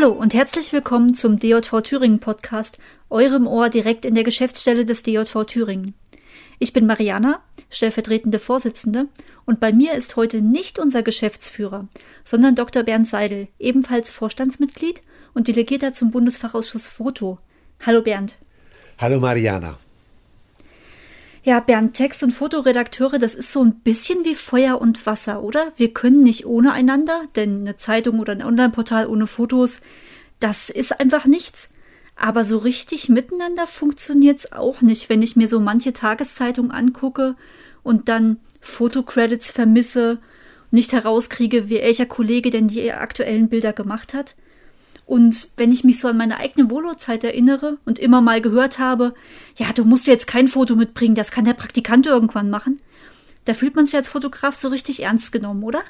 [0.00, 2.78] Hallo und herzlich willkommen zum DJV Thüringen Podcast,
[3.10, 5.94] eurem Ohr direkt in der Geschäftsstelle des DJV Thüringen.
[6.60, 9.08] Ich bin Mariana, stellvertretende Vorsitzende,
[9.44, 11.88] und bei mir ist heute nicht unser Geschäftsführer,
[12.22, 12.84] sondern Dr.
[12.84, 15.02] Bernd Seidel, ebenfalls Vorstandsmitglied
[15.34, 17.38] und Delegierter zum Bundesfachausschuss Foto.
[17.84, 18.36] Hallo Bernd.
[18.98, 19.78] Hallo Mariana.
[21.44, 25.72] Ja, Bernd, Text- und Fotoredakteure, das ist so ein bisschen wie Feuer und Wasser, oder?
[25.76, 29.80] Wir können nicht ohne einander, denn eine Zeitung oder ein Online-Portal ohne Fotos,
[30.40, 31.70] das ist einfach nichts.
[32.16, 37.36] Aber so richtig miteinander funktioniert's auch nicht, wenn ich mir so manche Tageszeitung angucke
[37.84, 40.18] und dann Fotocredits vermisse,
[40.72, 44.34] nicht herauskriege, welcher Kollege denn die aktuellen Bilder gemacht hat.
[45.08, 49.14] Und wenn ich mich so an meine eigene Volo-Zeit erinnere und immer mal gehört habe,
[49.56, 52.78] ja, du musst jetzt kein Foto mitbringen, das kann der Praktikant irgendwann machen,
[53.46, 55.80] da fühlt man sich als Fotograf so richtig ernst genommen, oder?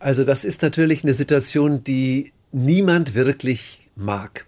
[0.00, 4.44] Also das ist natürlich eine Situation, die niemand wirklich mag.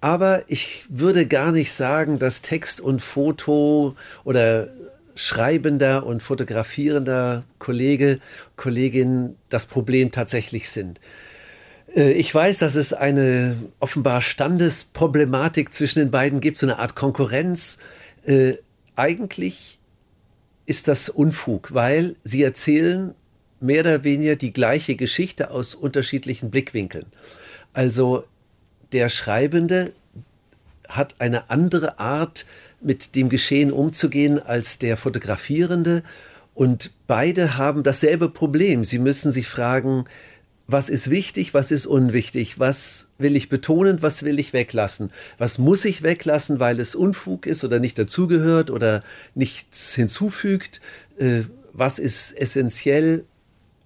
[0.00, 4.68] Aber ich würde gar nicht sagen, dass Text und Foto oder
[5.14, 8.18] schreibender und fotografierender Kollege,
[8.56, 11.00] Kollegin das Problem tatsächlich sind.
[11.94, 16.94] Äh, ich weiß, dass es eine offenbar Standesproblematik zwischen den beiden gibt, so eine Art
[16.94, 17.78] Konkurrenz.
[18.24, 18.54] Äh,
[18.96, 19.78] eigentlich
[20.66, 23.14] ist das Unfug, weil sie erzählen
[23.60, 27.06] mehr oder weniger die gleiche Geschichte aus unterschiedlichen Blickwinkeln.
[27.72, 28.24] Also
[28.92, 29.92] der Schreibende
[30.88, 32.46] hat eine andere Art,
[32.80, 36.02] mit dem Geschehen umzugehen als der Fotografierende.
[36.54, 38.84] Und beide haben dasselbe Problem.
[38.84, 40.04] Sie müssen sich fragen,
[40.66, 45.58] was ist wichtig, was ist unwichtig, was will ich betonen, was will ich weglassen, was
[45.58, 49.02] muss ich weglassen, weil es Unfug ist oder nicht dazugehört oder
[49.34, 50.80] nichts hinzufügt,
[51.18, 51.42] äh,
[51.72, 53.24] was ist essentiell.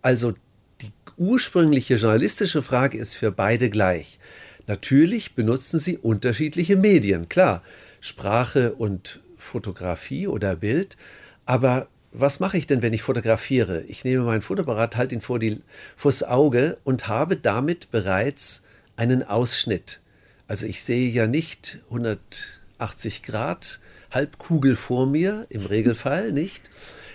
[0.02, 0.34] Also
[0.80, 4.20] die ursprüngliche journalistische Frage ist für beide gleich.
[4.68, 7.62] Natürlich benutzen sie unterschiedliche Medien, klar,
[8.00, 10.96] Sprache und Fotografie oder Bild,
[11.44, 13.82] aber was mache ich denn, wenn ich fotografiere?
[13.82, 15.60] Ich nehme mein Fotoapparat, halte ihn vor die,
[15.96, 18.64] vors Auge und habe damit bereits
[18.96, 20.00] einen Ausschnitt.
[20.46, 23.80] Also ich sehe ja nicht 180 Grad
[24.10, 26.70] Halbkugel vor mir, im Regelfall nicht.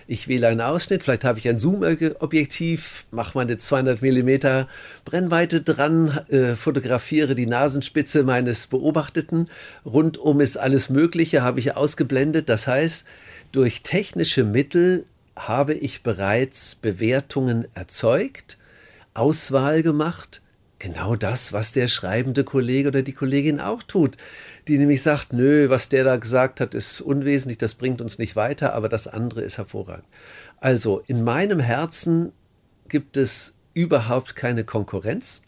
[0.08, 4.66] Ich wähle einen Ausschnitt, vielleicht habe ich ein Zoom-Objektiv, mache meine 200 mm
[5.06, 9.50] Brennweite dran, äh, fotografiere die Nasenspitze meines Beobachteten.
[9.86, 12.50] Rundum ist alles Mögliche, habe ich ausgeblendet.
[12.50, 13.06] Das heißt,
[13.52, 15.06] durch technische Mittel
[15.36, 18.58] habe ich bereits Bewertungen erzeugt,
[19.14, 20.42] Auswahl gemacht,
[20.84, 24.18] genau das, was der schreibende Kollege oder die Kollegin auch tut,
[24.68, 28.36] die nämlich sagt, nö, was der da gesagt hat, ist unwesentlich, das bringt uns nicht
[28.36, 30.06] weiter, aber das andere ist hervorragend.
[30.60, 32.34] Also in meinem Herzen
[32.90, 35.44] gibt es überhaupt keine Konkurrenz,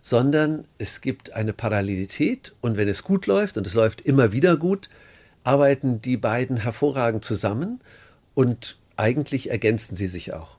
[0.00, 4.56] sondern es gibt eine Parallelität und wenn es gut läuft und es läuft immer wieder
[4.56, 4.90] gut,
[5.44, 7.78] arbeiten die beiden hervorragend zusammen
[8.34, 10.56] und eigentlich ergänzen sie sich auch.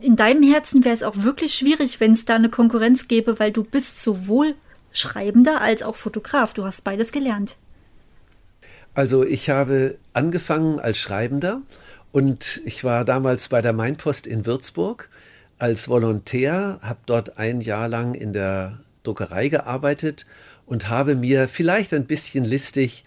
[0.00, 3.52] In deinem Herzen wäre es auch wirklich schwierig, wenn es da eine Konkurrenz gäbe, weil
[3.52, 4.54] du bist sowohl
[4.92, 6.52] Schreibender als auch Fotograf.
[6.52, 7.56] Du hast beides gelernt.
[8.94, 11.60] Also ich habe angefangen als Schreibender
[12.12, 15.10] und ich war damals bei der Mainpost in Würzburg
[15.58, 20.26] als Volontär, habe dort ein Jahr lang in der Druckerei gearbeitet
[20.66, 23.04] und habe mir vielleicht ein bisschen listig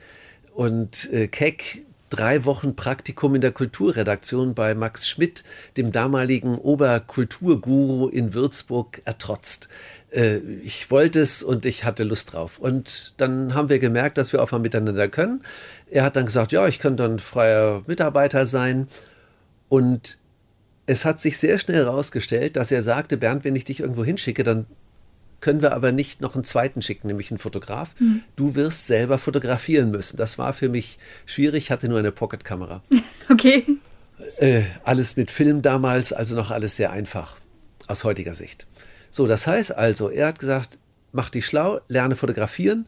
[0.54, 5.44] und äh, Keck drei Wochen Praktikum in der Kulturredaktion bei Max Schmidt,
[5.78, 9.70] dem damaligen Oberkulturguru in Würzburg, ertrotzt.
[10.12, 12.60] Äh, ich wollte es und ich hatte Lust drauf.
[12.60, 15.44] Und dann haben wir gemerkt, dass wir auch mal miteinander können.
[15.90, 18.88] Er hat dann gesagt, ja, ich kann dann freier Mitarbeiter sein.
[19.70, 20.18] Und
[20.86, 24.44] es hat sich sehr schnell herausgestellt, dass er sagte, Bernd, wenn ich dich irgendwo hinschicke,
[24.44, 24.66] dann
[25.42, 27.96] können wir aber nicht noch einen zweiten schicken, nämlich einen Fotograf.
[28.00, 28.24] Mhm.
[28.36, 30.18] Du wirst selber fotografieren müssen.
[30.18, 32.84] Das war für mich schwierig, ich hatte nur eine Pocketkamera.
[33.32, 33.64] Okay.
[34.38, 37.36] Äh, alles mit Film damals, also noch alles sehr einfach
[37.86, 38.66] aus heutiger Sicht.
[39.12, 40.80] So, das heißt also, er hat gesagt,
[41.12, 42.88] mach dich schlau, lerne fotografieren.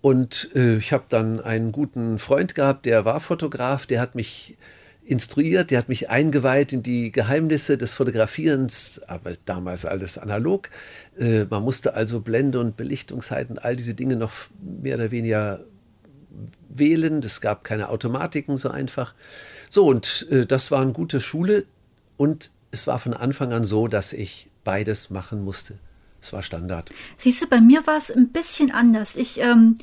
[0.00, 4.56] Und äh, ich habe dann einen guten Freund gehabt, der war Fotograf, der hat mich
[5.10, 10.70] instruiert, der hat mich eingeweiht in die Geheimnisse des Fotografierens, aber damals alles analog.
[11.18, 15.64] Äh, man musste also Blende und Belichtungszeiten, all diese Dinge noch mehr oder weniger
[16.68, 17.20] wählen.
[17.24, 19.14] Es gab keine Automatiken so einfach.
[19.68, 21.66] So, und äh, das war eine gute Schule
[22.16, 25.78] und es war von Anfang an so, dass ich beides machen musste.
[26.20, 26.90] Es war Standard.
[27.16, 29.16] Siehst du, bei mir war es ein bisschen anders.
[29.16, 29.76] Ich, ähm,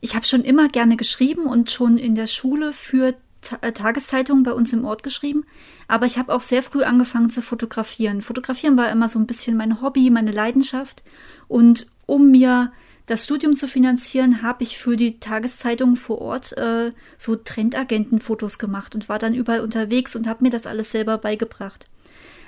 [0.00, 4.72] ich habe schon immer gerne geschrieben und schon in der Schule für Tageszeitungen bei uns
[4.72, 5.44] im Ort geschrieben,
[5.86, 8.20] aber ich habe auch sehr früh angefangen zu fotografieren.
[8.20, 11.02] Fotografieren war immer so ein bisschen mein Hobby, meine Leidenschaft.
[11.46, 12.72] Und um mir
[13.06, 18.94] das Studium zu finanzieren, habe ich für die Tageszeitung vor Ort äh, so Trendagentenfotos gemacht
[18.94, 21.88] und war dann überall unterwegs und habe mir das alles selber beigebracht.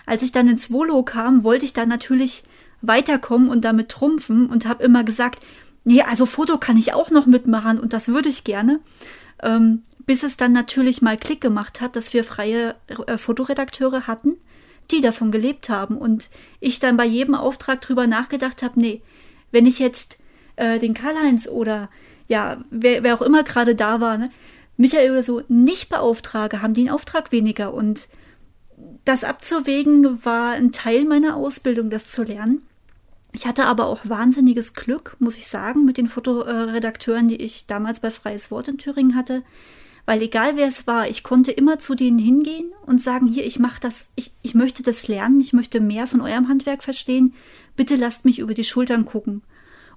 [0.05, 2.45] Als ich dann ins Volo kam, wollte ich da natürlich
[2.83, 5.41] weiterkommen und damit trumpfen und habe immer gesagt,
[5.85, 8.81] nee, also Foto kann ich auch noch mitmachen und das würde ich gerne.
[9.43, 12.75] Ähm, bis es dann natürlich mal Klick gemacht hat, dass wir freie
[13.07, 14.39] äh, Fotoredakteure hatten,
[14.91, 19.03] die davon gelebt haben und ich dann bei jedem Auftrag drüber nachgedacht habe, nee,
[19.53, 20.19] wenn ich jetzt
[20.57, 21.91] äh, den Karl-Heinz oder
[22.27, 24.33] ja, wer, wer auch immer gerade da war, ne,
[24.77, 28.09] Michael oder so nicht beauftrage, haben die einen Auftrag weniger und
[29.05, 32.65] das abzuwägen war ein Teil meiner Ausbildung, das zu lernen.
[33.31, 38.01] Ich hatte aber auch wahnsinniges Glück, muss ich sagen, mit den Fotoredakteuren, die ich damals
[38.01, 39.45] bei Freies Wort in Thüringen hatte.
[40.07, 43.59] Weil egal wer es war, ich konnte immer zu denen hingehen und sagen, hier, ich
[43.59, 47.35] mache das, ich, ich möchte das lernen, ich möchte mehr von eurem Handwerk verstehen.
[47.77, 49.43] Bitte lasst mich über die Schultern gucken.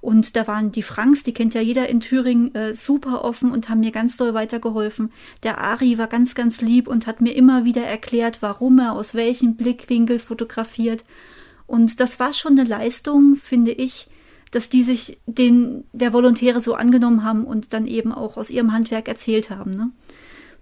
[0.04, 3.70] Und da waren die Franks, die kennt ja jeder in Thüringen, äh, super offen und
[3.70, 5.14] haben mir ganz doll weitergeholfen.
[5.44, 9.14] Der Ari war ganz, ganz lieb und hat mir immer wieder erklärt, warum er aus
[9.14, 11.06] welchem Blickwinkel fotografiert.
[11.68, 14.10] Und das war schon eine Leistung, finde ich,
[14.54, 18.72] dass die sich den der Volontäre so angenommen haben und dann eben auch aus ihrem
[18.72, 19.72] Handwerk erzählt haben.
[19.72, 19.90] Ne?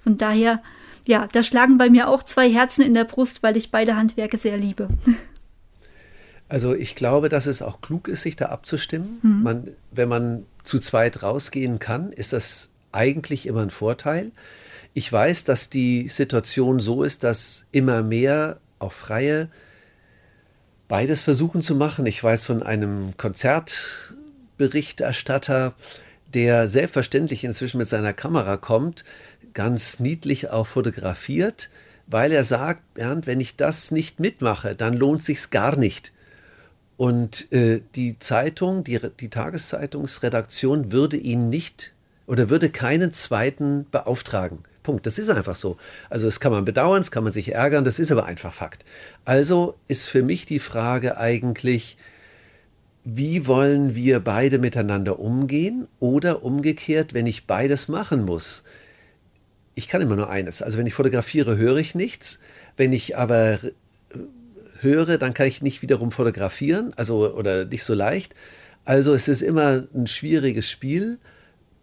[0.02, 0.64] Von daher,
[1.06, 4.38] ja, da schlagen bei mir auch zwei Herzen in der Brust, weil ich beide Handwerke
[4.38, 4.90] sehr liebe.
[6.48, 9.20] Also ich glaube, dass es auch klug ist, sich da abzustimmen.
[9.22, 9.42] Mhm.
[9.42, 14.34] Man, wenn man zu zweit rausgehen kann, ist das eigentlich immer ein Vorteil.
[14.94, 19.48] Ich weiß, dass die Situation so ist, dass immer mehr auch freie
[20.92, 22.06] beides versuchen zu machen.
[22.06, 25.74] Ich weiß von einem Konzertberichterstatter,
[26.34, 29.06] der selbstverständlich inzwischen mit seiner Kamera kommt,
[29.54, 31.70] ganz niedlich auch fotografiert,
[32.08, 36.12] weil er sagt, Bernd, wenn ich das nicht mitmache, dann lohnt sich's gar nicht.
[36.98, 41.94] Und äh, die Zeitung, die, die Tageszeitungsredaktion würde ihn nicht
[42.28, 44.60] oder würde keinen zweiten beauftragen.
[44.84, 45.06] Punkt.
[45.06, 45.78] Das ist einfach so.
[46.10, 48.86] Also das kann man bedauern, das kann man sich ärgern, das ist aber einfach Fakt.
[49.26, 51.98] Also ist für mich die Frage eigentlich,
[53.04, 58.64] wie wollen wir beide miteinander umgehen oder umgekehrt, wenn ich beides machen muss.
[59.74, 60.62] Ich kann immer nur eines.
[60.62, 62.40] Also wenn ich fotografiere, höre ich nichts.
[62.78, 63.70] Wenn ich aber äh,
[64.82, 68.36] höre, dann kann ich nicht wiederum fotografieren, also oder nicht so leicht.
[68.86, 71.20] Also es ist immer ein schwieriges Spiel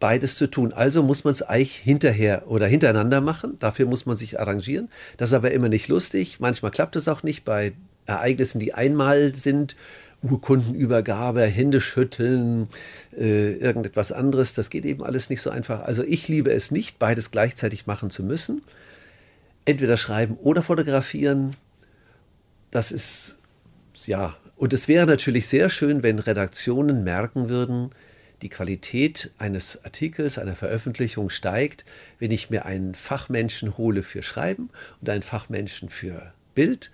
[0.01, 0.73] beides zu tun.
[0.73, 3.57] Also muss man es eigentlich hinterher oder hintereinander machen.
[3.59, 4.89] Dafür muss man sich arrangieren.
[5.17, 6.41] Das ist aber immer nicht lustig.
[6.41, 7.73] Manchmal klappt es auch nicht bei
[8.07, 9.77] Ereignissen, die einmal sind.
[10.23, 12.69] Urkundenübergabe, Hände schütteln,
[13.17, 14.55] äh, irgendetwas anderes.
[14.55, 15.83] Das geht eben alles nicht so einfach.
[15.83, 18.63] Also ich liebe es nicht, beides gleichzeitig machen zu müssen.
[19.65, 21.55] Entweder schreiben oder fotografieren.
[22.71, 23.39] Das ist,
[24.07, 27.91] ja, und es wäre natürlich sehr schön, wenn Redaktionen merken würden,
[28.43, 31.85] die Qualität eines Artikels, einer Veröffentlichung steigt,
[32.19, 34.71] wenn ich mir einen Fachmenschen hole für Schreiben
[35.01, 36.91] und einen Fachmenschen für Bild.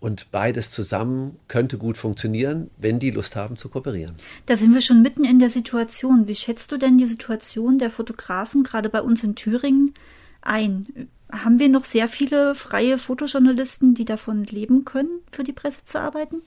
[0.00, 4.14] Und beides zusammen könnte gut funktionieren, wenn die Lust haben zu kooperieren.
[4.44, 6.28] Da sind wir schon mitten in der Situation.
[6.28, 9.94] Wie schätzt du denn die Situation der Fotografen gerade bei uns in Thüringen
[10.42, 11.08] ein?
[11.32, 15.98] Haben wir noch sehr viele freie Fotojournalisten, die davon leben können, für die Presse zu
[16.00, 16.42] arbeiten?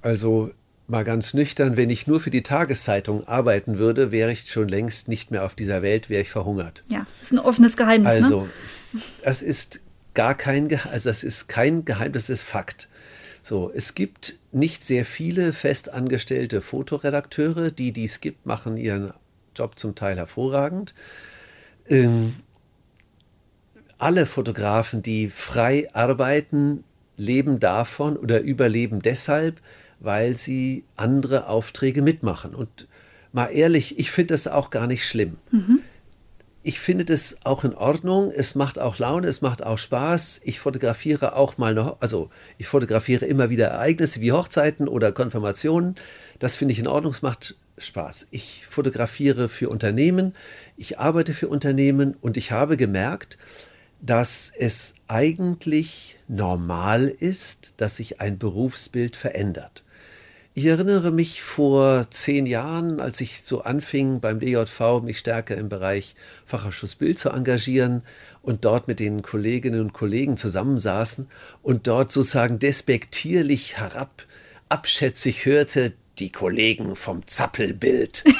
[0.00, 0.50] Also
[0.86, 5.08] Mal ganz nüchtern, wenn ich nur für die Tageszeitung arbeiten würde, wäre ich schon längst
[5.08, 6.82] nicht mehr auf dieser Welt, wäre ich verhungert.
[6.88, 8.12] Ja, das ist ein offenes Geheimnis.
[8.12, 8.24] Ne?
[8.24, 8.48] Also,
[8.92, 9.00] ne?
[9.22, 9.80] es ist
[10.12, 12.88] gar kein Geheimnis, also das ist kein Geheimnis, das ist Fakt.
[13.40, 19.12] So, es gibt nicht sehr viele festangestellte Fotoredakteure, die, die es gibt, machen ihren
[19.56, 20.94] Job zum Teil hervorragend.
[21.88, 22.34] Ähm,
[23.98, 26.84] alle Fotografen, die frei arbeiten,
[27.16, 29.60] leben davon oder überleben deshalb,
[30.04, 32.54] weil sie andere Aufträge mitmachen.
[32.54, 32.86] Und
[33.32, 35.38] mal ehrlich, ich finde das auch gar nicht schlimm.
[35.50, 35.80] Mhm.
[36.66, 38.30] Ich finde das auch in Ordnung.
[38.34, 40.40] Es macht auch Laune, es macht auch Spaß.
[40.44, 45.94] Ich fotografiere auch mal noch, also ich fotografiere immer wieder Ereignisse wie Hochzeiten oder Konfirmationen.
[46.38, 48.28] Das finde ich in Ordnung, es macht Spaß.
[48.30, 50.32] Ich fotografiere für Unternehmen,
[50.78, 53.36] ich arbeite für Unternehmen und ich habe gemerkt,
[54.00, 59.83] dass es eigentlich normal ist, dass sich ein Berufsbild verändert.
[60.56, 65.68] Ich erinnere mich vor zehn Jahren, als ich so anfing beim DJV, mich stärker im
[65.68, 66.14] Bereich
[66.46, 68.04] Fachausschuss Bild zu engagieren
[68.40, 71.26] und dort mit den Kolleginnen und Kollegen zusammensaßen
[71.62, 74.24] und dort sozusagen despektierlich herab,
[74.68, 78.22] abschätzig hörte, die Kollegen vom Zappelbild.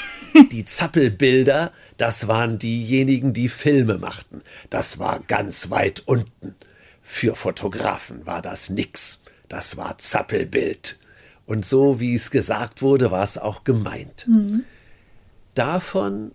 [0.50, 4.42] Die Zappelbilder, das waren diejenigen, die Filme machten.
[4.68, 6.56] Das war ganz weit unten.
[7.02, 9.22] Für Fotografen war das nix.
[9.48, 10.98] Das war Zappelbild.
[11.46, 14.26] Und so wie es gesagt wurde, war es auch gemeint.
[14.28, 14.64] Mhm.
[15.54, 16.32] Davon,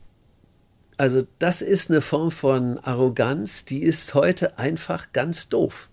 [0.97, 5.89] also das ist eine Form von Arroganz, die ist heute einfach ganz doof.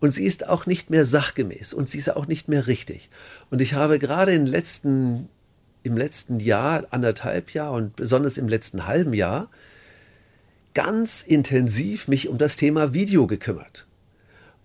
[0.00, 3.08] Und sie ist auch nicht mehr sachgemäß und sie ist auch nicht mehr richtig.
[3.50, 5.28] Und ich habe gerade im letzten,
[5.84, 9.48] im letzten Jahr, anderthalb Jahr und besonders im letzten halben Jahr
[10.74, 13.86] ganz intensiv mich um das Thema Video gekümmert.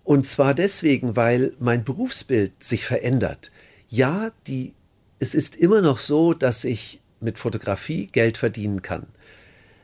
[0.08, 3.52] Und zwar deswegen, weil mein Berufsbild sich verändert.
[3.90, 4.72] Ja, die,
[5.18, 9.06] es ist immer noch so, dass ich mit Fotografie Geld verdienen kann.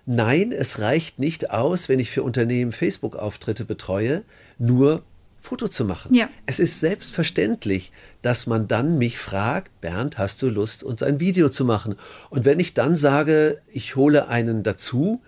[0.07, 4.23] Nein, es reicht nicht aus, wenn ich für Unternehmen Facebook-Auftritte betreue,
[4.59, 5.03] nur
[5.43, 6.15] Foto zu machen.
[6.15, 6.27] Ja.
[6.47, 11.51] Es ist selbstverständlich, dass man dann mich fragt, Bernd, hast du Lust, uns ein Video
[11.51, 11.97] zu machen?
[12.31, 15.21] Und wenn ich dann sage, ich hole einen dazu,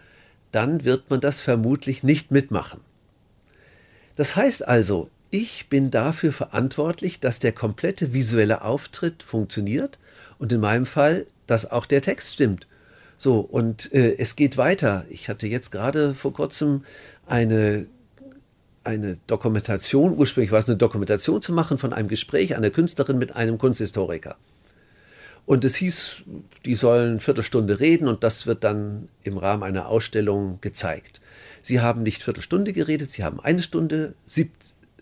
[0.52, 2.80] dann wird man das vermutlich nicht mitmachen.
[4.16, 9.98] Das heißt also, ich bin dafür verantwortlich, dass der komplette visuelle Auftritt funktioniert
[10.38, 12.66] und in meinem Fall, dass auch der Text stimmt.
[13.18, 15.04] So, und äh, es geht weiter.
[15.08, 16.84] Ich hatte jetzt gerade vor kurzem
[17.26, 17.86] eine,
[18.84, 23.34] eine Dokumentation, ursprünglich war es eine Dokumentation zu machen von einem Gespräch einer Künstlerin mit
[23.34, 24.36] einem Kunsthistoriker.
[25.46, 26.24] Und es hieß,
[26.64, 31.20] die sollen eine Viertelstunde reden und das wird dann im Rahmen einer Ausstellung gezeigt.
[31.66, 34.52] Sie haben nicht Viertelstunde geredet, Sie haben eine Stunde, sieb,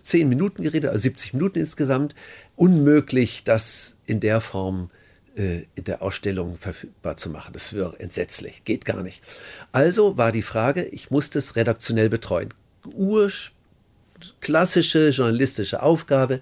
[0.02, 2.14] zehn Minuten geredet, also 70 Minuten insgesamt.
[2.56, 4.88] Unmöglich, das in der Form
[5.37, 7.52] äh, in der Ausstellung verfügbar zu machen.
[7.52, 9.23] Das wäre entsetzlich, geht gar nicht.
[9.73, 12.54] Also war die Frage, ich musste es redaktionell betreuen.
[12.87, 16.40] Urklassische journalistische Aufgabe,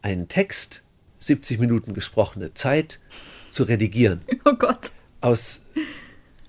[0.00, 0.82] einen Text
[1.18, 3.00] 70 Minuten gesprochene Zeit
[3.50, 4.22] zu redigieren.
[4.46, 4.92] Oh Gott.
[5.20, 5.60] Aus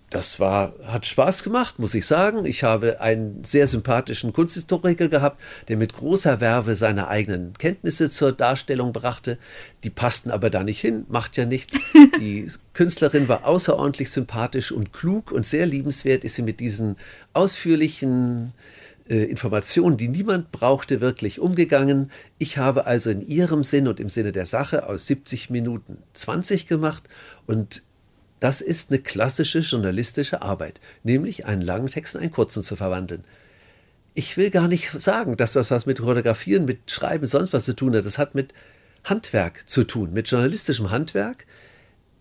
[0.10, 2.46] das war, hat Spaß gemacht, muss ich sagen.
[2.46, 8.32] Ich habe einen sehr sympathischen Kunsthistoriker gehabt, der mit großer Werbe seine eigenen Kenntnisse zur
[8.32, 9.38] Darstellung brachte.
[9.84, 11.78] Die passten aber da nicht hin, macht ja nichts.
[12.20, 16.96] Die Künstlerin war außerordentlich sympathisch und klug und sehr liebenswert ist sie mit diesen
[17.34, 18.54] ausführlichen
[19.10, 22.12] äh, Informationen, die niemand brauchte, wirklich umgegangen.
[22.38, 26.66] Ich habe also in ihrem Sinn und im Sinne der Sache aus 70 Minuten 20
[26.66, 27.04] gemacht
[27.46, 27.84] und
[28.40, 33.24] das ist eine klassische journalistische Arbeit, nämlich einen langen Text in einen kurzen zu verwandeln.
[34.14, 37.76] Ich will gar nicht sagen, dass das was mit Fotografieren, mit Schreiben, sonst was zu
[37.76, 38.06] tun hat.
[38.06, 38.54] Das hat mit
[39.04, 41.46] Handwerk zu tun, mit journalistischem Handwerk.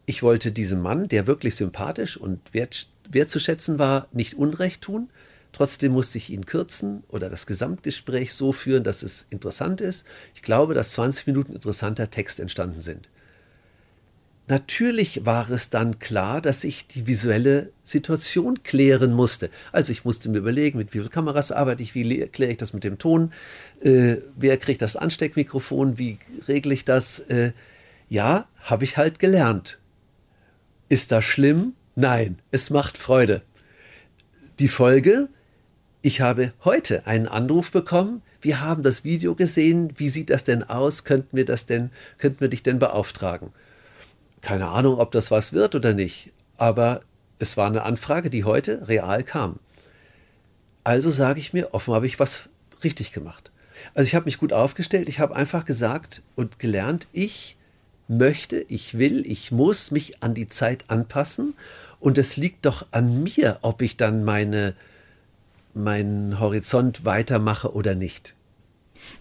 [0.04, 5.10] Ich wollte diesem Mann, der wirklich sympathisch und wert, wertzuschätzen war, nicht Unrecht tun.
[5.52, 10.06] Trotzdem musste ich ihn kürzen oder das Gesamtgespräch so führen, dass es interessant ist.
[10.34, 13.08] Ich glaube, dass 20 Minuten interessanter Text entstanden sind.
[14.48, 19.50] Natürlich war es dann klar, dass ich die visuelle Situation klären musste.
[19.72, 22.72] Also ich musste mir überlegen, mit wie vielen Kameras arbeite ich, wie kläre ich das
[22.72, 23.32] mit dem Ton,
[23.80, 27.18] äh, wer kriegt das Ansteckmikrofon, wie regle ich das.
[27.20, 27.52] Äh,
[28.08, 29.80] ja, habe ich halt gelernt.
[30.88, 31.72] Ist das schlimm?
[31.96, 33.42] Nein, es macht Freude.
[34.60, 35.28] Die Folge,
[36.02, 40.62] ich habe heute einen Anruf bekommen, wir haben das Video gesehen, wie sieht das denn
[40.62, 43.50] aus, könnten wir das denn, könnten wir dich denn beauftragen?
[44.46, 47.00] Keine Ahnung, ob das was wird oder nicht, aber
[47.40, 49.56] es war eine Anfrage, die heute real kam.
[50.84, 52.48] Also sage ich mir, offen habe ich was
[52.84, 53.50] richtig gemacht.
[53.92, 57.56] Also ich habe mich gut aufgestellt, ich habe einfach gesagt und gelernt, ich
[58.06, 61.54] möchte, ich will, ich muss mich an die Zeit anpassen
[61.98, 64.74] und es liegt doch an mir, ob ich dann meine,
[65.74, 68.36] meinen Horizont weitermache oder nicht.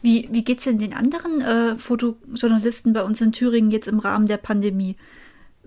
[0.04, 3.98] Wie, wie geht es denn den anderen äh, Fotojournalisten bei uns in Thüringen jetzt im
[3.98, 4.96] Rahmen der Pandemie?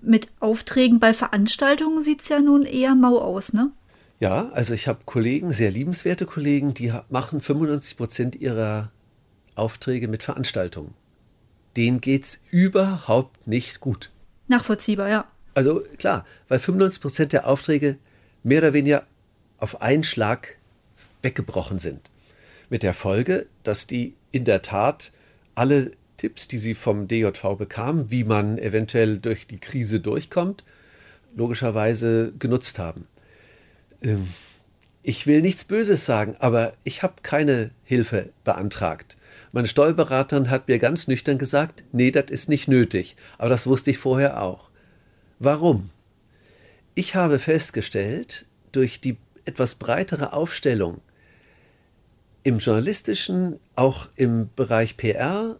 [0.01, 3.71] Mit Aufträgen bei Veranstaltungen sieht es ja nun eher mau aus, ne?
[4.19, 8.91] Ja, also ich habe Kollegen, sehr liebenswerte Kollegen, die machen 95 Prozent ihrer
[9.55, 10.93] Aufträge mit Veranstaltungen.
[11.77, 14.11] Denen geht es überhaupt nicht gut.
[14.47, 15.25] Nachvollziehbar, ja.
[15.53, 17.97] Also klar, weil 95 Prozent der Aufträge
[18.43, 19.03] mehr oder weniger
[19.57, 20.57] auf einen Schlag
[21.21, 22.09] weggebrochen sind.
[22.69, 25.11] Mit der Folge, dass die in der Tat
[25.55, 30.63] alle Tipps, die sie vom DJV bekamen, wie man eventuell durch die Krise durchkommt,
[31.35, 33.07] logischerweise genutzt haben.
[34.01, 34.27] Ähm,
[35.01, 39.17] ich will nichts Böses sagen, aber ich habe keine Hilfe beantragt.
[39.51, 43.15] Meine Steuerberaterin hat mir ganz nüchtern gesagt, nee, das ist nicht nötig.
[43.37, 44.69] Aber das wusste ich vorher auch.
[45.39, 45.89] Warum?
[46.95, 51.01] Ich habe festgestellt, durch die etwas breitere Aufstellung
[52.43, 55.57] im journalistischen, auch im Bereich PR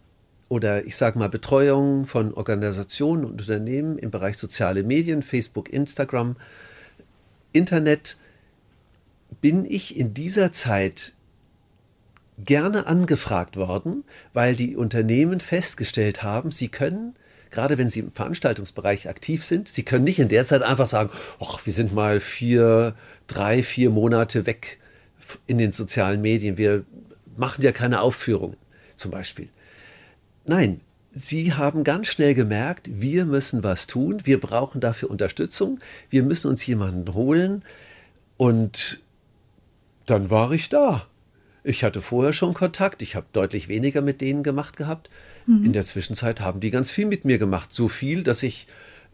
[0.50, 6.36] oder ich sage mal Betreuung von Organisationen und Unternehmen im Bereich soziale Medien, Facebook, Instagram,
[7.52, 8.18] Internet,
[9.40, 11.12] bin ich in dieser Zeit
[12.36, 14.02] gerne angefragt worden,
[14.32, 17.14] weil die Unternehmen festgestellt haben, sie können,
[17.50, 21.10] gerade wenn sie im Veranstaltungsbereich aktiv sind, sie können nicht in der Zeit einfach sagen,
[21.38, 22.96] ach, wir sind mal vier,
[23.28, 24.78] drei, vier Monate weg
[25.46, 26.84] in den sozialen Medien, wir
[27.36, 28.56] machen ja keine Aufführungen
[28.96, 29.48] zum Beispiel.
[30.44, 30.80] Nein,
[31.12, 36.48] Sie haben ganz schnell gemerkt, wir müssen was tun, wir brauchen dafür Unterstützung, wir müssen
[36.48, 37.64] uns jemanden holen
[38.36, 39.00] und
[40.06, 41.06] dann war ich da.
[41.64, 45.10] Ich hatte vorher schon Kontakt, ich habe deutlich weniger mit denen gemacht gehabt.
[45.46, 45.64] Mhm.
[45.64, 48.66] In der Zwischenzeit haben die ganz viel mit mir gemacht, so viel, dass ich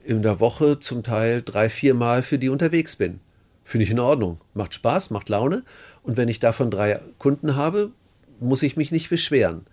[0.05, 3.21] in der Woche zum Teil drei, vier Mal für die unterwegs bin.
[3.65, 5.65] Finde ich in Ordnung, macht Spaß, macht Laune
[6.03, 7.91] und wenn ich davon drei Kunden habe,
[8.39, 9.65] muss ich mich nicht beschweren.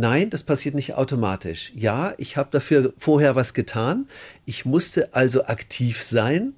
[0.00, 1.72] Nein, das passiert nicht automatisch.
[1.74, 4.06] Ja, ich habe dafür vorher was getan.
[4.44, 6.52] Ich musste also aktiv sein.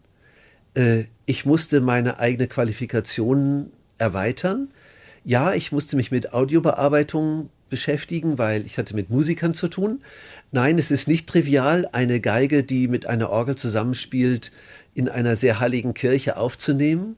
[0.74, 4.68] Äh, ich musste meine eigene Qualifikation erweitern.
[5.24, 10.02] Ja, ich musste mich mit Audiobearbeitung beschäftigen, weil ich hatte mit Musikern zu tun.
[10.52, 14.52] Nein, es ist nicht trivial, eine Geige, die mit einer Orgel zusammenspielt,
[14.92, 17.16] in einer sehr heiligen Kirche aufzunehmen.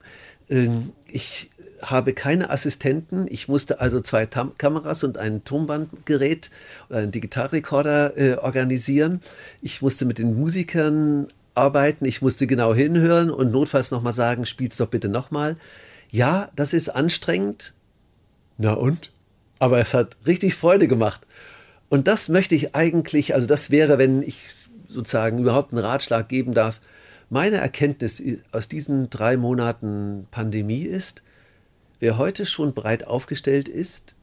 [0.49, 1.49] Ähm, ich
[1.83, 3.25] habe keine Assistenten.
[3.29, 6.49] Ich musste also zwei Tam Kameras und ein Tonbandgerät
[6.89, 9.21] oder einen Digitalrekorder äh, organisieren.
[9.61, 12.05] Ich musste mit den Musikern arbeiten.
[12.05, 15.57] Ich musste genau hinhören und notfalls nochmal sagen, spiel's doch bitte nochmal.
[16.09, 17.73] Ja, das ist anstrengend.
[18.57, 19.11] Na und?
[19.59, 21.25] Aber es hat richtig Freude gemacht.
[21.89, 24.43] Und das möchte ich eigentlich, also das wäre, wenn ich
[24.87, 26.79] sozusagen überhaupt einen Ratschlag geben darf,
[27.29, 28.21] meine Erkenntnis
[28.51, 31.23] aus diesen drei Monaten Pandemie ist,
[32.03, 34.15] Wer heute schon breit aufgestellt ist,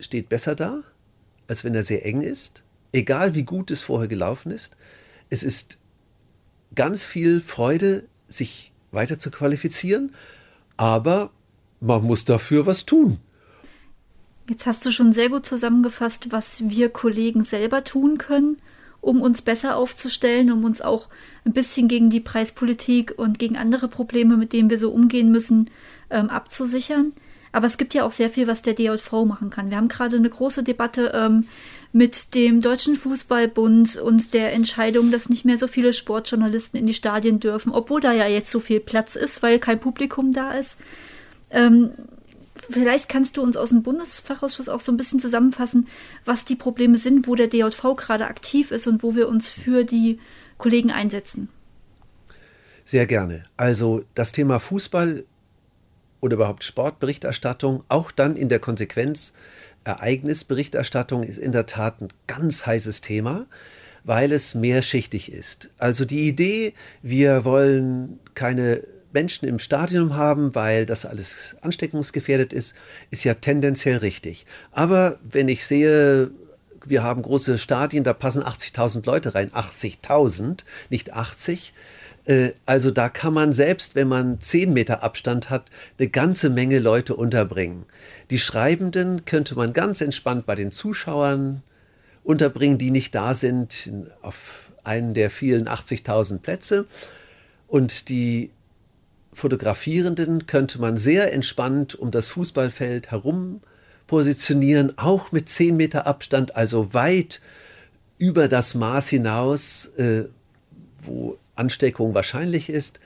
[0.00, 0.80] steht besser da,
[1.46, 4.76] als wenn er sehr eng ist, egal wie gut es vorher gelaufen ist.
[5.28, 5.78] Es ist
[6.74, 10.10] ganz viel Freude, sich weiter zu qualifizieren,
[10.76, 11.30] aber
[11.78, 13.20] man muss dafür was tun.
[14.48, 18.60] Jetzt hast du schon sehr gut zusammengefasst, was wir Kollegen selber tun können,
[19.00, 21.08] um uns besser aufzustellen, um uns auch
[21.44, 25.70] ein bisschen gegen die Preispolitik und gegen andere Probleme, mit denen wir so umgehen müssen,
[26.10, 27.12] ähm, abzusichern.
[27.52, 29.70] Aber es gibt ja auch sehr viel, was der DJV machen kann.
[29.70, 31.46] Wir haben gerade eine große Debatte ähm,
[31.92, 36.94] mit dem Deutschen Fußballbund und der Entscheidung, dass nicht mehr so viele Sportjournalisten in die
[36.94, 40.78] Stadien dürfen, obwohl da ja jetzt so viel Platz ist, weil kein Publikum da ist.
[41.50, 41.90] Ähm,
[42.68, 45.88] vielleicht kannst du uns aus dem Bundesfachausschuss auch so ein bisschen zusammenfassen,
[46.24, 49.84] was die Probleme sind, wo der DJV gerade aktiv ist und wo wir uns für
[49.84, 50.20] die
[50.58, 51.48] Kollegen einsetzen.
[52.84, 53.42] Sehr gerne.
[53.56, 55.24] Also das Thema Fußball
[56.20, 59.34] oder überhaupt Sportberichterstattung, auch dann in der Konsequenz
[59.84, 63.46] Ereignisberichterstattung ist in der Tat ein ganz heißes Thema,
[64.04, 65.70] weil es mehrschichtig ist.
[65.78, 72.76] Also die Idee, wir wollen keine Menschen im Stadion haben, weil das alles ansteckungsgefährdet ist,
[73.10, 74.46] ist ja tendenziell richtig.
[74.70, 76.30] Aber wenn ich sehe,
[76.86, 81.99] wir haben große Stadien, da passen 80.000 Leute rein, 80.000, nicht 80, äh,
[82.66, 87.16] also da kann man selbst, wenn man 10 Meter Abstand hat, eine ganze Menge Leute
[87.16, 87.86] unterbringen.
[88.30, 91.62] Die Schreibenden könnte man ganz entspannt bei den Zuschauern
[92.22, 93.90] unterbringen, die nicht da sind,
[94.22, 96.86] auf einen der vielen 80.000 Plätze.
[97.66, 98.50] Und die
[99.32, 103.60] Fotografierenden könnte man sehr entspannt um das Fußballfeld herum
[104.06, 107.40] positionieren, auch mit 10 Meter Abstand, also weit
[108.18, 110.24] über das Maß hinaus, äh,
[111.04, 112.98] wo Ansteckung wahrscheinlich ist.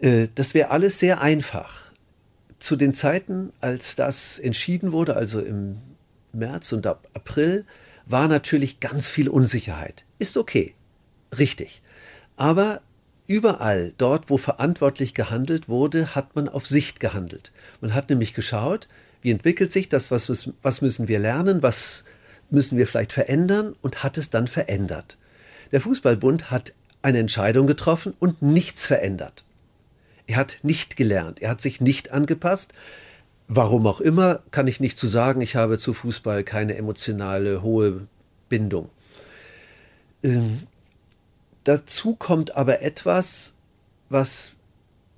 [0.00, 1.92] Äh, das wäre alles sehr einfach.
[2.58, 5.78] Zu den Zeiten, als das entschieden wurde, also im
[6.32, 7.66] März und April,
[8.06, 10.04] war natürlich ganz viel Unsicherheit.
[10.18, 10.74] Ist okay,
[11.36, 11.82] richtig.
[12.36, 12.80] Aber
[13.26, 17.52] überall dort, wo verantwortlich gehandelt wurde, hat man auf Sicht gehandelt.
[17.80, 18.88] Man hat nämlich geschaut,
[19.22, 22.04] wie entwickelt sich das, was, was müssen wir lernen, was
[22.48, 25.18] müssen wir vielleicht verändern und hat es dann verändert.
[25.72, 26.74] Der Fußballbund hat
[27.06, 29.44] eine Entscheidung getroffen und nichts verändert.
[30.26, 32.72] Er hat nicht gelernt, er hat sich nicht angepasst.
[33.46, 35.40] Warum auch immer, kann ich nicht zu sagen.
[35.40, 38.08] Ich habe zu Fußball keine emotionale hohe
[38.48, 38.90] Bindung.
[40.24, 40.64] Ähm,
[41.62, 43.54] dazu kommt aber etwas,
[44.08, 44.54] was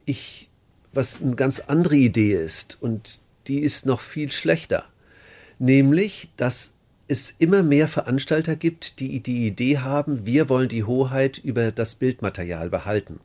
[0.04, 0.50] ich,
[0.92, 4.84] was eine ganz andere Idee ist und die ist noch viel schlechter.
[5.58, 6.74] Nämlich, dass
[7.08, 11.94] es immer mehr Veranstalter gibt, die die Idee haben, wir wollen die Hoheit über das
[11.94, 13.20] Bildmaterial behalten.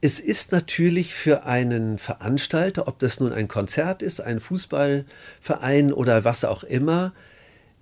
[0.00, 6.24] Es ist natürlich für einen Veranstalter, ob das nun ein Konzert ist, ein Fußballverein oder
[6.24, 7.12] was auch immer,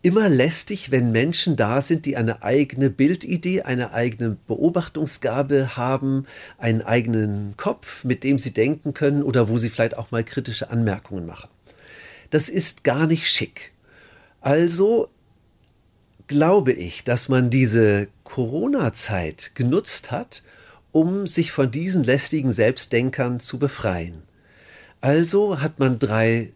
[0.00, 6.26] immer lästig, wenn Menschen da sind, die eine eigene Bildidee, eine eigene Beobachtungsgabe haben,
[6.58, 10.70] einen eigenen Kopf, mit dem sie denken können oder wo sie vielleicht auch mal kritische
[10.70, 11.50] Anmerkungen machen.
[12.30, 13.72] Das ist gar nicht schick.
[14.40, 15.08] Also
[16.26, 20.42] glaube ich, dass man diese Corona-Zeit genutzt hat,
[20.92, 24.22] um sich von diesen lästigen Selbstdenkern zu befreien.
[25.00, 26.52] Also hat man drei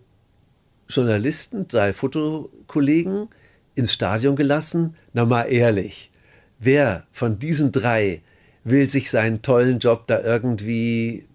[0.89, 3.29] Journalisten, drei Fotokollegen
[3.75, 4.95] ins Stadion gelassen.
[5.13, 6.11] Na mal ehrlich,
[6.59, 8.23] wer von diesen drei
[8.65, 11.27] will sich seinen tollen Job da irgendwie,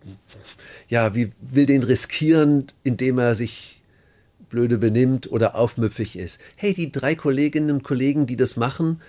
[0.87, 3.74] ja, wie will den riskieren, indem er sich
[4.49, 6.39] blöde benimmt oder aufmüpfig ist?
[6.55, 9.01] Hey, die drei Kolleginnen und Kollegen, die das machen,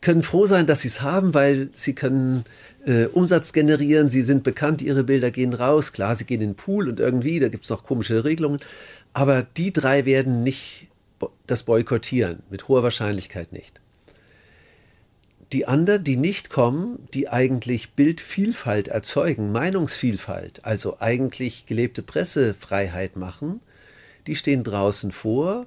[0.00, 2.44] können froh sein, dass sie es haben, weil sie können
[2.86, 5.92] äh, Umsatz generieren, sie sind bekannt, ihre Bilder gehen raus.
[5.92, 8.60] Klar, sie gehen in den Pool und irgendwie, da gibt es auch komische Regelungen.
[9.12, 10.88] Aber die drei werden nicht
[11.46, 13.80] das boykottieren, mit hoher Wahrscheinlichkeit nicht.
[15.52, 23.60] Die anderen, die nicht kommen, die eigentlich Bildvielfalt erzeugen, Meinungsvielfalt, also eigentlich gelebte Pressefreiheit machen,
[24.26, 25.66] die stehen draußen vor,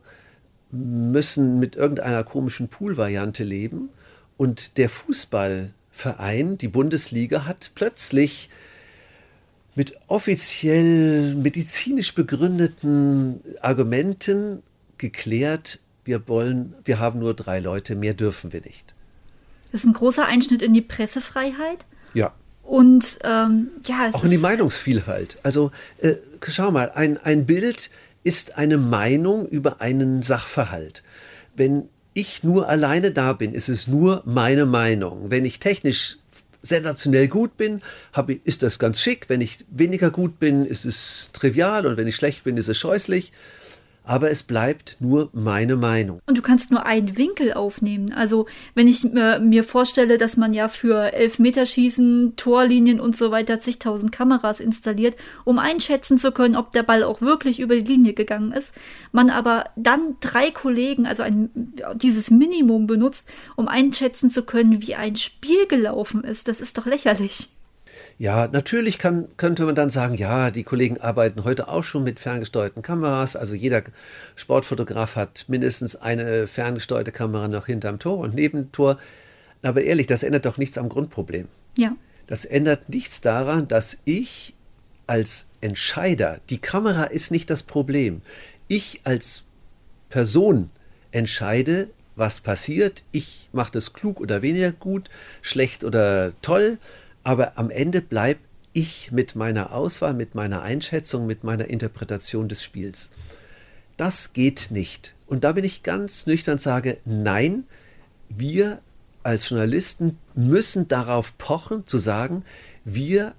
[0.72, 3.90] müssen mit irgendeiner komischen Pool-Variante leben
[4.38, 8.50] und der Fußballverein, die Bundesliga, hat plötzlich
[9.76, 14.64] mit offiziell medizinisch begründeten Argumenten
[14.98, 18.94] geklärt, wir wollen, wir haben nur drei Leute, mehr dürfen wir nicht.
[19.72, 21.86] Das ist ein großer Einschnitt in die Pressefreiheit.
[22.14, 22.34] Ja.
[22.62, 25.38] Und ähm, ja, auch in die Meinungsvielfalt.
[25.44, 26.16] Also äh,
[26.48, 27.90] schau mal, ein, ein Bild
[28.24, 31.04] ist eine Meinung über einen Sachverhalt.
[31.56, 35.32] Wenn ich nur alleine da bin, ist es nur meine Meinung.
[35.32, 36.18] Wenn ich technisch
[36.62, 37.82] sensationell gut bin,
[38.14, 39.30] habe, ist das ganz schick.
[39.30, 42.78] Wenn ich weniger gut bin, ist es trivial und wenn ich schlecht bin, ist es
[42.78, 43.32] scheußlich
[44.04, 46.22] aber es bleibt nur meine Meinung.
[46.26, 48.14] Und du kannst nur einen Winkel aufnehmen.
[48.14, 53.60] Also wenn ich äh, mir vorstelle, dass man ja für Elfmeterschießen, Torlinien und so weiter
[53.60, 58.14] zigtausend Kameras installiert, um einschätzen zu können, ob der Ball auch wirklich über die Linie
[58.14, 58.74] gegangen ist,
[59.12, 61.50] man aber dann drei Kollegen, also ein,
[61.96, 66.86] dieses Minimum benutzt, um einschätzen zu können, wie ein Spiel gelaufen ist, das ist doch
[66.86, 67.50] lächerlich.
[68.18, 72.20] Ja, natürlich kann, könnte man dann sagen, ja, die Kollegen arbeiten heute auch schon mit
[72.20, 73.36] ferngesteuerten Kameras.
[73.36, 73.84] Also jeder
[74.36, 78.98] Sportfotograf hat mindestens eine ferngesteuerte Kamera noch hinterm Tor und neben dem Tor.
[79.64, 81.48] Aber ehrlich, das ändert doch nichts am Grundproblem.
[81.78, 81.96] Ja.
[82.28, 84.54] Das ändert nichts daran, dass ich
[85.08, 88.22] als Entscheider, die Kamera ist nicht das Problem.
[88.68, 89.44] Ich als
[90.10, 90.70] Person
[91.12, 93.04] entscheide, was passiert.
[93.12, 95.10] Ich mache das klug oder weniger gut,
[95.42, 96.78] schlecht oder toll
[97.24, 98.40] aber am Ende bleibe
[98.74, 103.12] ich mit meiner Auswahl, mit meiner Einschätzung, mit meiner Interpretation des Spiels.
[103.98, 105.16] Das geht nicht.
[105.28, 107.66] Und da bin ich ganz nüchtern und sage, nein,
[108.30, 108.82] wir
[109.22, 112.44] als Journalisten müssen darauf pochen, zu sagen,
[112.84, 113.34] wir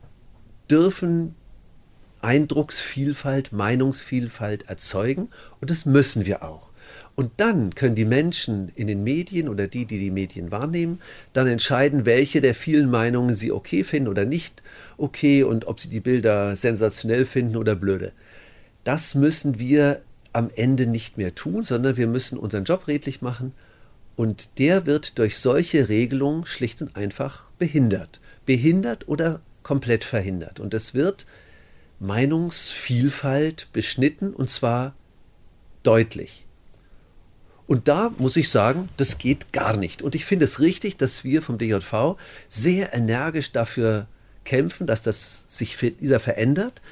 [0.70, 1.34] dürfen
[2.22, 5.28] Eindrucksvielfalt, Meinungsvielfalt erzeugen
[5.60, 6.70] und das müssen wir auch.
[7.16, 11.00] Und dann können die Menschen in den Medien oder die, die die Medien wahrnehmen,
[11.32, 14.62] dann entscheiden, welche der vielen Meinungen sie okay finden oder nicht
[14.96, 18.12] okay und ob sie die Bilder sensationell finden oder blöde.
[18.82, 23.52] Das müssen wir am Ende nicht mehr tun, sondern wir müssen unseren Job redlich machen
[24.16, 28.20] und der wird durch solche Regelungen schlicht und einfach behindert.
[28.44, 30.60] Behindert oder komplett verhindert.
[30.60, 31.26] Und es wird
[32.00, 34.94] Meinungsvielfalt beschnitten und zwar
[35.82, 36.43] deutlich.
[37.66, 40.02] Und da muss ich sagen, das geht gar nicht.
[40.02, 42.16] Und ich finde es richtig, dass wir vom DJV
[42.48, 44.06] sehr energisch dafür
[44.44, 46.82] kämpfen, dass das sich wieder verändert.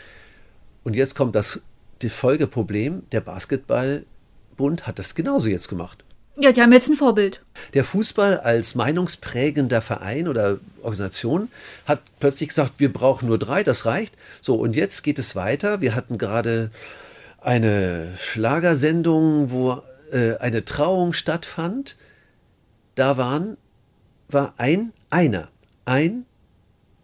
[0.82, 1.60] Und jetzt kommt das
[2.00, 6.04] die Folgeproblem, der Basketballbund hat das genauso jetzt gemacht.
[6.36, 7.42] Ja, die haben jetzt ein Vorbild.
[7.74, 11.48] Der Fußball als meinungsprägender Verein oder Organisation
[11.86, 14.14] hat plötzlich gesagt, wir brauchen nur drei, das reicht.
[14.40, 15.82] So, und jetzt geht es weiter.
[15.82, 16.70] Wir hatten gerade
[17.40, 19.82] eine Schlagersendung, wo
[20.12, 21.96] äh, eine Trauung stattfand,
[22.94, 23.56] da waren,
[24.28, 25.48] war ein, einer,
[25.84, 26.26] ein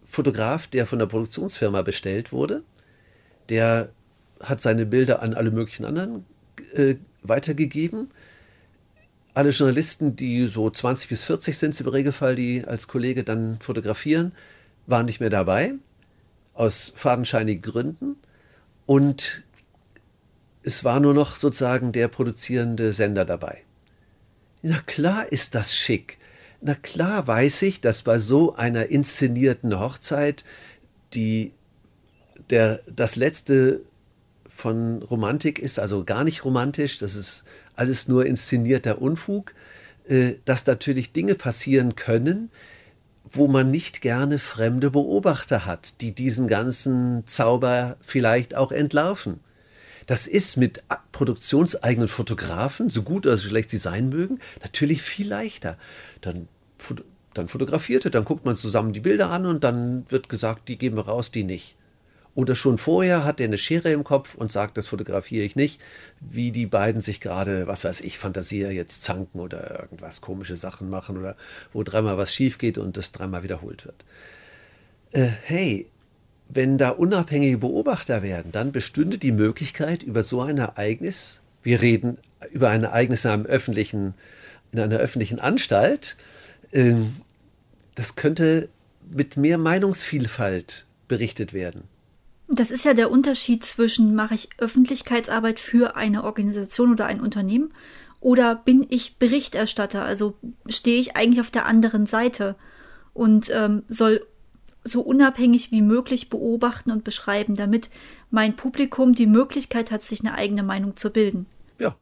[0.05, 2.63] Fotograf, der von der Produktionsfirma bestellt wurde,
[3.49, 3.89] der
[4.41, 6.25] hat seine Bilder an alle möglichen anderen
[6.73, 8.09] äh, weitergegeben.
[9.33, 14.31] Alle Journalisten, die so 20 bis 40 sind im Regelfall, die als Kollege dann fotografieren,
[14.87, 15.73] waren nicht mehr dabei,
[16.53, 18.15] aus fadenscheinigen Gründen.
[18.85, 19.43] Und
[20.63, 23.63] es war nur noch sozusagen der produzierende Sender dabei.
[24.61, 26.17] Na klar ist das schick.
[26.61, 30.43] Na klar weiß ich, dass bei so einer inszenierten Hochzeit
[31.13, 31.53] die,
[32.49, 33.81] der, das letzte
[34.47, 37.45] von Romantik ist, also gar nicht romantisch, das ist
[37.75, 39.53] alles nur inszenierter Unfug,
[40.09, 42.51] äh, dass natürlich Dinge passieren können,
[43.31, 49.39] wo man nicht gerne fremde Beobachter hat, die diesen ganzen Zauber vielleicht auch entlarven.
[50.09, 55.29] Das ist mit produktionseigenen Fotografen, so gut oder so schlecht sie sein mögen, natürlich viel
[55.29, 55.77] leichter.
[56.21, 56.47] Dann,
[57.35, 60.79] dann fotografiert er, dann guckt man zusammen die Bilder an und dann wird gesagt, die
[60.79, 61.75] geben wir raus, die nicht.
[62.33, 65.79] Oder schon vorher hat er eine Schere im Kopf und sagt, das fotografiere ich nicht,
[66.19, 70.89] wie die beiden sich gerade, was weiß ich, Fantasie jetzt zanken oder irgendwas komische Sachen
[70.89, 71.35] machen oder
[71.71, 74.05] wo dreimal was schief geht und das dreimal wiederholt wird.
[75.11, 75.87] Äh, hey,
[76.49, 82.17] wenn da unabhängige Beobachter werden, dann bestünde die Möglichkeit, über so ein Ereignis, wir reden
[82.51, 84.15] über ein Ereignis in, einem öffentlichen,
[84.71, 86.17] in einer öffentlichen Anstalt,
[86.71, 86.95] äh,
[87.95, 88.69] das könnte
[89.11, 91.83] mit mehr Meinungsvielfalt berichtet werden.
[92.47, 97.71] Das ist ja der Unterschied zwischen mache ich Öffentlichkeitsarbeit für eine Organisation oder ein Unternehmen
[98.21, 100.33] oder bin ich Berichterstatter, also
[100.67, 102.55] stehe ich eigentlich auf der anderen Seite
[103.13, 104.25] und ähm, soll
[104.83, 107.89] so unabhängig wie möglich beobachten und beschreiben, damit
[108.29, 111.45] mein Publikum die Möglichkeit hat, sich eine eigene Meinung zu bilden.
[111.79, 111.95] Ja.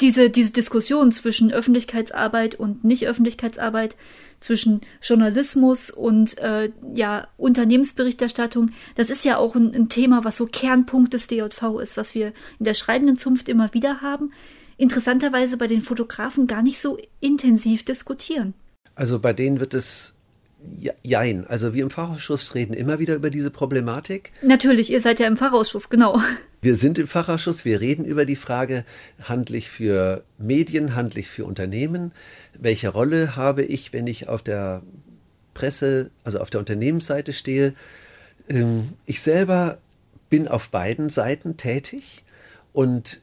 [0.00, 3.96] Diese, diese Diskussion zwischen Öffentlichkeitsarbeit und Nicht-Öffentlichkeitsarbeit,
[4.44, 10.46] zwischen Journalismus und äh, ja, Unternehmensberichterstattung, das ist ja auch ein, ein Thema, was so
[10.46, 14.32] Kernpunkt des DJV ist, was wir in der schreibenden Zunft immer wieder haben.
[14.76, 18.54] Interessanterweise bei den Fotografen gar nicht so intensiv diskutieren.
[18.94, 20.13] Also bei denen wird es
[21.02, 21.46] Jein.
[21.46, 24.32] Also wir im Fachausschuss reden immer wieder über diese Problematik.
[24.42, 26.20] Natürlich, ihr seid ja im Fachausschuss, genau.
[26.62, 28.84] Wir sind im Fachausschuss, wir reden über die Frage,
[29.22, 32.12] handlich für Medien, handlich für Unternehmen.
[32.58, 34.82] Welche Rolle habe ich, wenn ich auf der
[35.52, 37.74] Presse, also auf der Unternehmensseite stehe?
[38.48, 39.78] Ähm, ich selber
[40.30, 42.24] bin auf beiden Seiten tätig
[42.72, 43.20] und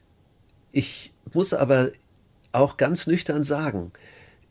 [0.70, 1.90] ich muss aber
[2.52, 3.92] auch ganz nüchtern sagen,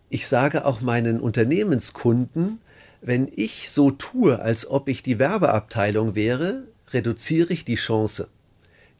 [0.09, 2.59] ich sage auch meinen Unternehmenskunden,
[3.01, 8.29] wenn ich so tue, als ob ich die Werbeabteilung wäre, reduziere ich die Chance,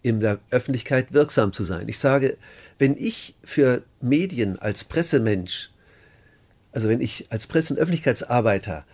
[0.01, 1.87] in der Öffentlichkeit wirksam zu sein.
[1.87, 2.37] Ich sage,
[2.79, 5.69] wenn ich für Medien als Pressemensch,
[6.71, 8.85] also wenn ich als Presse- und Öffentlichkeitsarbeiter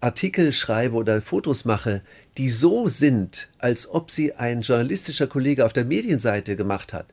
[0.00, 2.00] Artikel schreibe oder Fotos mache,
[2.38, 7.06] die so sind, als ob sie ein journalistischer Kollege auf der Medienseite gemacht hat,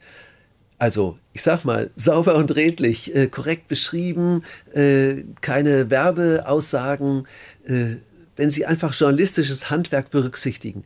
[0.80, 7.28] also, ich sag mal, sauber und redlich, äh, korrekt beschrieben, äh, keine Werbeaussagen.
[7.66, 7.96] Äh,
[8.36, 10.84] wenn Sie einfach journalistisches Handwerk berücksichtigen,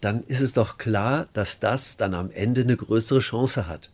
[0.00, 3.90] dann ist es doch klar, dass das dann am Ende eine größere Chance hat.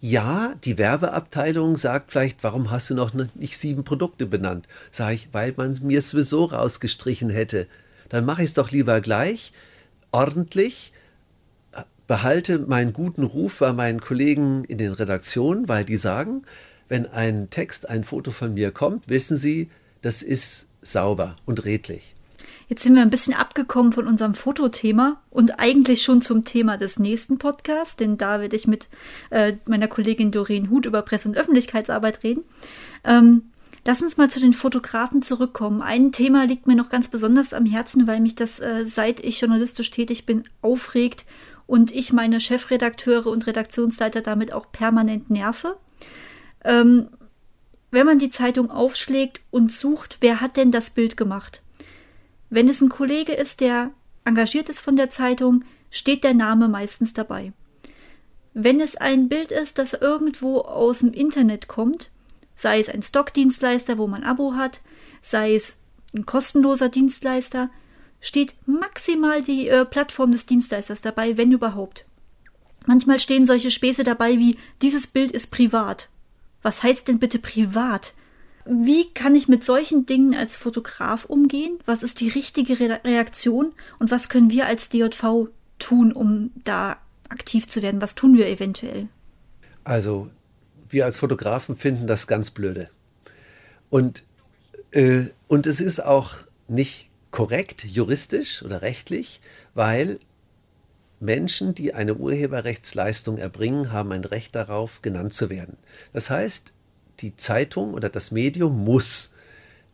[0.00, 4.66] Ja, die Werbeabteilung sagt vielleicht, warum hast du noch nicht sieben Produkte benannt?
[4.90, 7.66] Sag ich, weil man mir sowieso rausgestrichen hätte.
[8.08, 9.52] Dann mache ich es doch lieber gleich,
[10.10, 10.92] ordentlich,
[12.06, 16.42] behalte meinen guten Ruf bei meinen Kollegen in den Redaktionen, weil die sagen,
[16.88, 19.70] wenn ein Text, ein Foto von mir kommt, wissen sie,
[20.02, 22.14] das ist sauber und redlich.
[22.68, 26.98] Jetzt sind wir ein bisschen abgekommen von unserem Fotothema und eigentlich schon zum Thema des
[26.98, 28.88] nächsten Podcasts, denn da werde ich mit
[29.30, 32.42] äh, meiner Kollegin Doreen Huth über Presse- und Öffentlichkeitsarbeit reden.
[33.04, 33.42] Ähm,
[33.84, 35.82] lass uns mal zu den Fotografen zurückkommen.
[35.82, 39.40] Ein Thema liegt mir noch ganz besonders am Herzen, weil mich das, äh, seit ich
[39.40, 41.26] journalistisch tätig bin, aufregt
[41.66, 45.76] und ich meine Chefredakteure und Redaktionsleiter damit auch permanent nerve.
[46.64, 47.08] Ähm,
[47.90, 51.62] wenn man die Zeitung aufschlägt und sucht, wer hat denn das Bild gemacht?
[52.50, 53.90] Wenn es ein Kollege ist, der
[54.24, 57.52] engagiert ist von der Zeitung, steht der Name meistens dabei.
[58.52, 62.10] Wenn es ein Bild ist, das irgendwo aus dem Internet kommt,
[62.54, 64.80] sei es ein Stockdienstleister, wo man Abo hat,
[65.20, 65.76] sei es
[66.14, 67.70] ein kostenloser Dienstleister,
[68.24, 72.06] steht maximal die äh, Plattform des Dienstleisters dabei, wenn überhaupt.
[72.86, 76.08] Manchmal stehen solche Späße dabei wie dieses Bild ist privat.
[76.62, 78.14] Was heißt denn bitte privat?
[78.64, 81.78] Wie kann ich mit solchen Dingen als Fotograf umgehen?
[81.84, 83.72] Was ist die richtige Re Reaktion?
[83.98, 86.96] Und was können wir als DJV tun, um da
[87.28, 88.00] aktiv zu werden?
[88.00, 89.08] Was tun wir eventuell?
[89.84, 90.30] Also,
[90.88, 92.88] wir als Fotografen finden das ganz blöde.
[93.90, 94.24] Und,
[94.92, 96.36] äh, und es ist auch
[96.68, 99.40] nicht korrekt juristisch oder rechtlich,
[99.74, 100.20] weil
[101.18, 105.76] Menschen, die eine Urheberrechtsleistung erbringen, haben ein Recht darauf, genannt zu werden.
[106.12, 106.72] Das heißt,
[107.18, 109.34] die Zeitung oder das Medium muss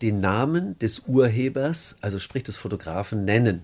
[0.02, 3.62] den Namen des Urhebers, also sprich des Fotografen, nennen.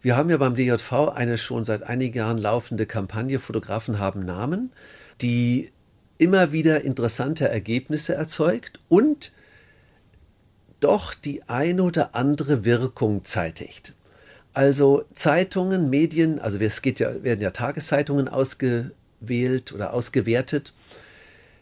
[0.00, 4.72] Wir haben ja beim DJV eine schon seit einigen Jahren laufende Kampagne Fotografen haben Namen,
[5.20, 5.70] die
[6.16, 9.32] immer wieder interessante Ergebnisse erzeugt und
[10.80, 13.94] doch die ein oder andere Wirkung zeitigt.
[14.52, 20.72] Also Zeitungen, Medien, also es geht ja, werden ja Tageszeitungen ausgewählt oder ausgewertet.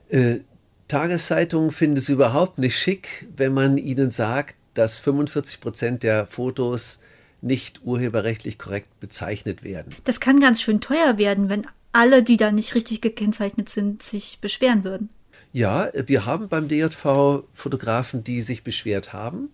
[0.08, 0.40] Äh,
[0.88, 7.00] Tageszeitungen finden es überhaupt nicht schick, wenn man ihnen sagt, dass 45 Prozent der Fotos
[7.40, 9.94] nicht urheberrechtlich korrekt bezeichnet werden.
[10.04, 14.38] Das kann ganz schön teuer werden, wenn alle, die da nicht richtig gekennzeichnet sind, sich
[14.40, 15.10] beschweren würden.
[15.54, 19.50] Ja, wir haben beim DJV Fotografen, die sich beschwert haben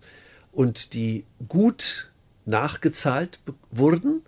[0.51, 2.09] und die gut
[2.43, 4.23] nachgezahlt wurden.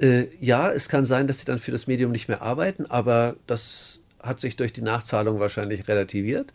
[0.00, 3.34] Äh, ja, es kann sein, dass sie dann für das Medium nicht mehr arbeiten, aber
[3.48, 6.54] das hat sich durch die Nachzahlung wahrscheinlich relativiert.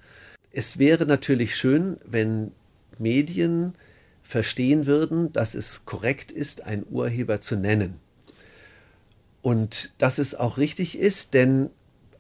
[0.54, 2.54] Es wäre natürlich schön, wenn
[2.98, 3.76] Medien
[4.24, 8.00] verstehen würden, dass es korrekt ist, einen Urheber zu nennen.
[9.42, 11.72] Und dass es auch richtig ist, denn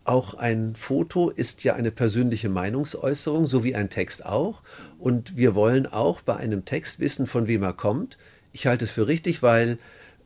[0.06, 4.62] auch ein Foto ist ja eine persönliche Meinungsäußerung, so wie ein Text auch.
[5.00, 8.18] Und wir wollen auch bei einem Text wissen, von wem er kommt.
[8.54, 9.80] Ich halte es für richtig, weil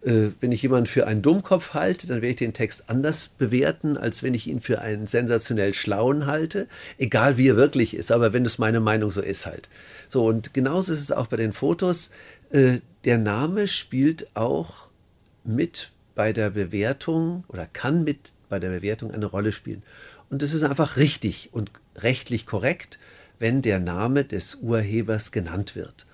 [0.03, 3.97] äh, wenn ich jemanden für einen Dummkopf halte, dann werde ich den Text anders bewerten,
[3.97, 8.33] als wenn ich ihn für einen sensationell schlauen halte, egal wie er wirklich ist, aber
[8.33, 9.69] wenn es meine Meinung so ist halt.
[10.07, 12.11] So, und genauso ist es auch bei den Fotos.
[12.51, 14.89] Äh, der Name spielt auch
[15.43, 19.83] mit bei der Bewertung oder kann mit bei der Bewertung eine Rolle spielen.
[20.29, 22.99] Und es ist einfach richtig und rechtlich korrekt,
[23.39, 26.07] wenn der Name des Urhebers genannt wird.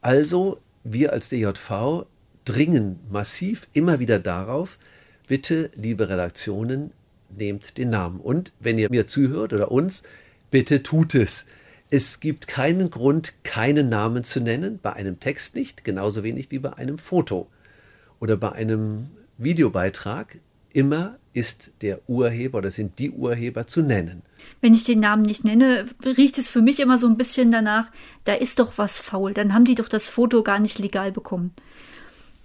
[0.00, 2.06] Also wir als DJV
[2.46, 4.78] dringen massiv immer wieder darauf,
[5.28, 6.92] bitte, liebe Redaktionen,
[7.28, 8.18] nehmt den Namen.
[8.18, 10.04] Und wenn ihr mir zuhört oder uns,
[10.50, 11.44] bitte tut es.
[11.90, 16.60] Es gibt keinen Grund, keinen Namen zu nennen, bei einem Text nicht, genauso wenig wie
[16.60, 17.50] bei einem Foto
[18.20, 19.10] oder bei einem
[19.42, 20.38] Videobeitrag.
[20.72, 24.22] Immer ist der Urheber oder sind die Urheber zu nennen.
[24.60, 27.90] Wenn ich den Namen nicht nenne, riecht es für mich immer so ein bisschen danach,
[28.24, 31.54] da ist doch was faul, dann haben die doch das Foto gar nicht legal bekommen.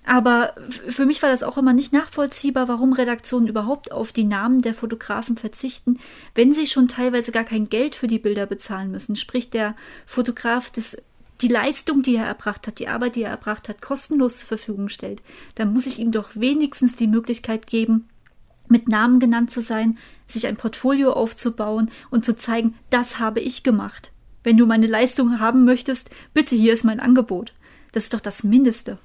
[0.06, 0.54] Aber
[0.88, 4.76] für mich war das auch immer nicht nachvollziehbar, warum Redaktionen überhaupt auf die Namen der
[4.76, 6.00] Fotografen verzichten,
[6.36, 9.16] wenn sie schon teilweise gar kein Geld für die Bilder bezahlen müssen.
[9.16, 10.98] Sprich, der Fotograf das,
[11.42, 14.90] die Leistung, die er erbracht hat, die Arbeit, die er erbracht hat, kostenlos zur Verfügung
[14.90, 15.22] stellt.
[15.56, 18.08] Dann muss ich ihm doch wenigstens die Möglichkeit geben,
[18.68, 23.64] mit Namen genannt zu sein, sich ein Portfolio aufzubauen und zu zeigen, das habe ich
[23.64, 24.12] gemacht.
[24.44, 27.54] Wenn du meine Leistung haben möchtest, bitte hier ist mein Angebot.
[27.92, 28.98] Das ist doch das Mindeste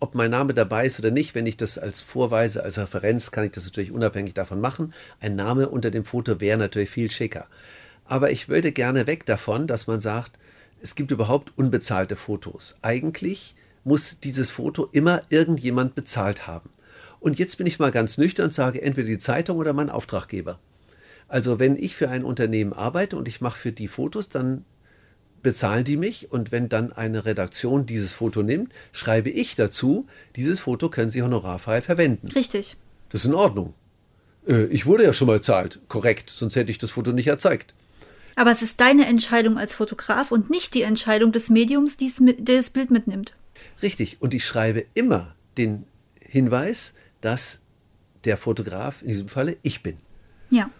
[0.00, 3.44] ob mein Name dabei ist oder nicht, wenn ich das als Vorweise, als Referenz, kann
[3.44, 4.92] ich das natürlich unabhängig davon machen.
[5.20, 7.46] Ein Name unter dem Foto wäre natürlich viel schicker.
[8.04, 10.38] Aber ich würde gerne weg davon, dass man sagt,
[10.80, 12.76] es gibt überhaupt unbezahlte Fotos.
[12.82, 16.70] Eigentlich muss dieses Foto immer irgendjemand bezahlt haben.
[17.20, 20.58] Und jetzt bin ich mal ganz nüchtern und sage entweder die Zeitung oder mein Auftraggeber.
[21.26, 24.64] Also wenn ich für ein Unternehmen arbeite und ich mache für die Fotos, dann
[25.42, 30.60] bezahlen die mich und wenn dann eine Redaktion dieses Foto nimmt, schreibe ich dazu, dieses
[30.60, 32.28] Foto können Sie honorarfrei verwenden.
[32.28, 32.76] Richtig.
[33.10, 33.74] Das ist in Ordnung.
[34.46, 37.74] Äh, ich wurde ja schon mal zahlt, korrekt, sonst hätte ich das Foto nicht erzeugt.
[38.38, 42.70] Aber es ist deine Entscheidung als Fotograf und nicht die Entscheidung des Mediums, die das
[42.70, 43.34] Bild mitnimmt.
[43.82, 45.86] Richtig, und ich schreibe immer den
[46.20, 47.62] Hinweis, dass
[48.22, 49.96] der Fotograf, in diesem Falle ich bin.
[50.50, 50.70] Ja.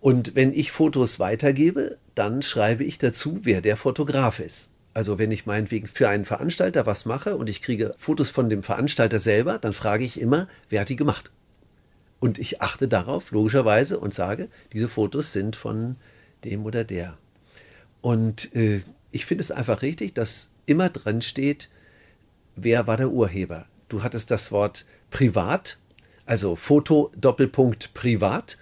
[0.00, 4.72] Und wenn ich Fotos weitergebe, dann schreibe ich dazu, wer der Fotograf ist.
[4.92, 8.62] Also wenn ich meinetwegen für einen Veranstalter was mache und ich kriege Fotos von dem
[8.62, 11.30] Veranstalter selber, dann frage ich immer, wer hat die gemacht?
[12.20, 15.96] Und ich achte darauf, logischerweise, und sage, diese Fotos sind von
[16.44, 17.16] dem oder der.
[18.00, 21.70] Und äh, ich finde es einfach richtig, dass immer drin steht,
[22.56, 23.66] wer war der Urheber.
[23.88, 25.78] Du hattest das Wort privat,
[26.26, 28.58] also Foto Doppelpunkt privat.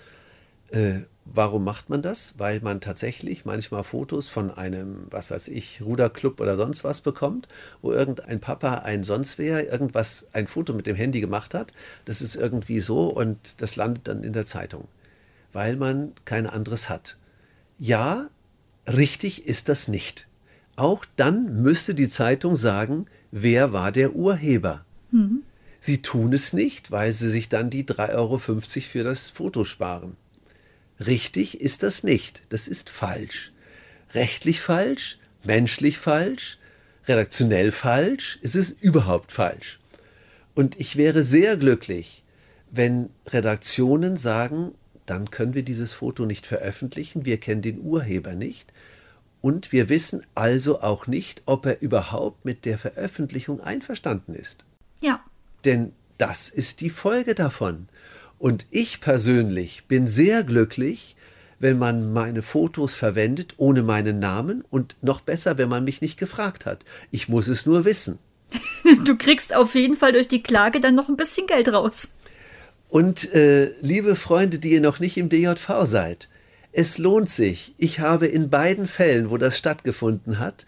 [0.71, 2.35] Äh, Warum macht man das?
[2.39, 7.49] Weil man tatsächlich manchmal Fotos von einem, was weiß ich, Ruderclub oder sonst was bekommt,
[7.83, 11.73] wo irgendein Papa, ein sonst wer, irgendwas, ein Foto mit dem Handy gemacht hat.
[12.05, 14.87] Das ist irgendwie so und das landet dann in der Zeitung,
[15.53, 17.19] weil man kein anderes hat.
[17.79, 18.29] Ja,
[18.87, 20.27] richtig ist das nicht.
[20.77, 24.85] Auch dann müsste die Zeitung sagen, wer war der Urheber.
[25.11, 25.43] Mhm.
[25.79, 30.17] Sie tun es nicht, weil sie sich dann die 3,50 Euro für das Foto sparen.
[31.05, 32.43] Richtig ist das nicht.
[32.49, 33.53] Das ist falsch.
[34.15, 36.59] Rechtlich falsch, menschlich falsch,
[37.07, 39.79] redaktionell falsch, es ist überhaupt falsch.
[40.55, 42.23] Und ich wäre sehr glücklich,
[42.71, 44.73] wenn Redaktionen sagen,
[45.07, 48.73] dann können wir dieses Foto nicht veröffentlichen, wir kennen den Urheber nicht
[49.41, 54.65] und wir wissen also auch nicht, ob er überhaupt mit der Veröffentlichung einverstanden ist.
[55.01, 55.23] Ja.
[55.65, 57.89] Denn das ist die Folge davon.
[58.39, 61.17] Und ich persönlich bin sehr glücklich,
[61.59, 66.19] wenn man meine Fotos verwendet ohne meinen Namen und noch besser, wenn man mich nicht
[66.19, 66.85] gefragt hat.
[67.11, 68.19] Ich muss es nur wissen.
[69.05, 72.09] du kriegst auf jeden Fall durch die Klage dann noch ein bisschen Geld raus.
[72.89, 76.29] Und äh, liebe Freunde, die ihr noch nicht im DJV seid,
[76.73, 77.75] es lohnt sich.
[77.79, 80.67] Ich habe in beiden Fällen, wo das stattgefunden hat,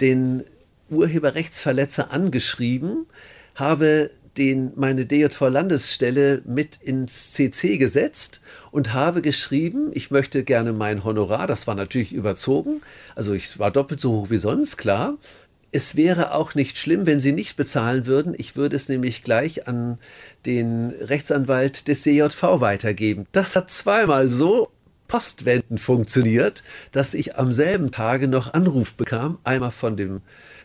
[0.00, 0.44] den
[0.90, 3.06] Urheberrechtsverletzer angeschrieben,
[3.54, 8.40] habe den, meine DJV-Landesstelle mit ins CC gesetzt
[8.70, 12.80] und habe geschrieben, ich möchte gerne mein Honorar, das war natürlich überzogen,
[13.14, 15.18] also ich war doppelt so hoch wie sonst, klar.
[15.70, 18.34] Es wäre auch nicht schlimm, wenn Sie nicht bezahlen würden.
[18.36, 19.98] Ich würde es nämlich gleich an
[20.46, 23.26] den Rechtsanwalt des DJV weitergeben.
[23.32, 24.70] Das hat zweimal so
[25.08, 26.62] postwendend funktioniert,
[26.92, 30.20] dass ich am selben Tage noch Anruf bekam, einmal von dem,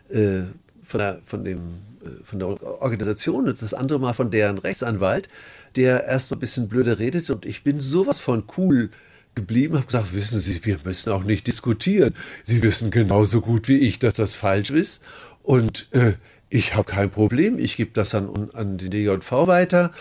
[0.09, 0.41] äh,
[0.83, 1.59] von, der, von, dem
[2.03, 5.29] äh, von der Organisation und das andere Mal von deren Rechtsanwalt,
[5.75, 8.89] der erstmal ein bisschen blöde redet und ich bin sowas von cool
[9.35, 12.13] geblieben, habe gesagt, wissen Sie, wir müssen auch nicht diskutieren.
[12.43, 15.01] Sie wissen genauso gut wie ich, dass das falsch ist
[15.41, 16.13] und äh,
[16.49, 19.91] ich habe kein Problem, ich gebe das an, an den DJV weiter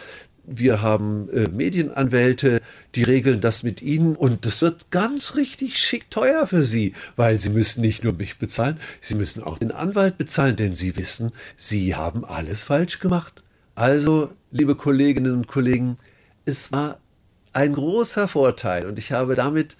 [0.44, 2.60] wir haben äh, Medienanwälte,
[2.94, 7.38] die regeln das mit Ihnen und das wird ganz richtig schick teuer für Sie, weil
[7.38, 11.32] Sie müssen nicht nur mich bezahlen, Sie müssen auch den Anwalt bezahlen, denn Sie wissen,
[11.56, 13.42] Sie haben alles falsch gemacht.
[13.74, 15.96] Also, liebe Kolleginnen und Kollegen,
[16.44, 16.98] es war
[17.52, 19.76] ein großer Vorteil und ich habe damit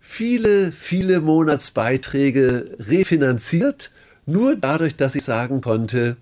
[0.00, 3.90] viele, viele Monatsbeiträge refinanziert,
[4.26, 6.16] nur dadurch, dass ich sagen konnte,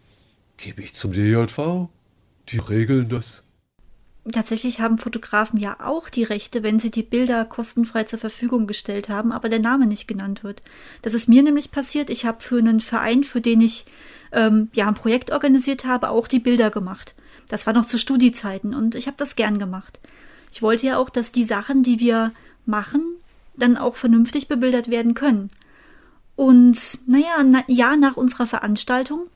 [0.57, 1.89] gebe ich zum DJV,
[2.49, 3.45] die regeln das.
[4.31, 9.09] Tatsächlich haben Fotografen ja auch die Rechte, wenn sie die Bilder kostenfrei zur Verfügung gestellt
[9.09, 10.63] haben, aber der Name nicht genannt wird.
[11.03, 12.09] Das ist mir nämlich passiert.
[12.09, 13.85] Ich habe für einen Verein, für den ich
[14.31, 17.17] ähm, ja ein Projekt organisiert habe, auch die Bilder gemacht.
[17.49, 19.99] Das war noch zu Studiezeiten und ich habe das gern gemacht.
[20.53, 22.33] Ich wollte ja auch, dass die Sachen, die wir
[22.67, 23.03] machen,
[23.57, 25.51] dann auch vernünftig bebildert werden können.
[26.37, 29.27] Und naja, na, ja, nach unserer Veranstaltung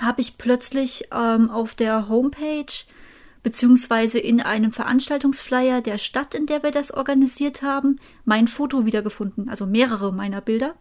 [0.00, 2.72] habe ich plötzlich ähm, auf der Homepage
[3.42, 9.48] beziehungsweise in einem Veranstaltungsflyer der Stadt, in der wir das organisiert haben, mein Foto wiedergefunden,
[9.48, 10.74] also mehrere meiner Bilder,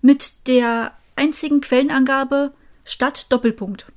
[0.00, 2.52] mit der einzigen Quellenangabe
[2.84, 3.91] Stadt Doppelpunkt.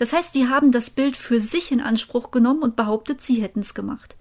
[0.00, 3.60] Das heißt, die haben das Bild für sich in Anspruch genommen und behauptet, sie hätten
[3.60, 4.16] es gemacht.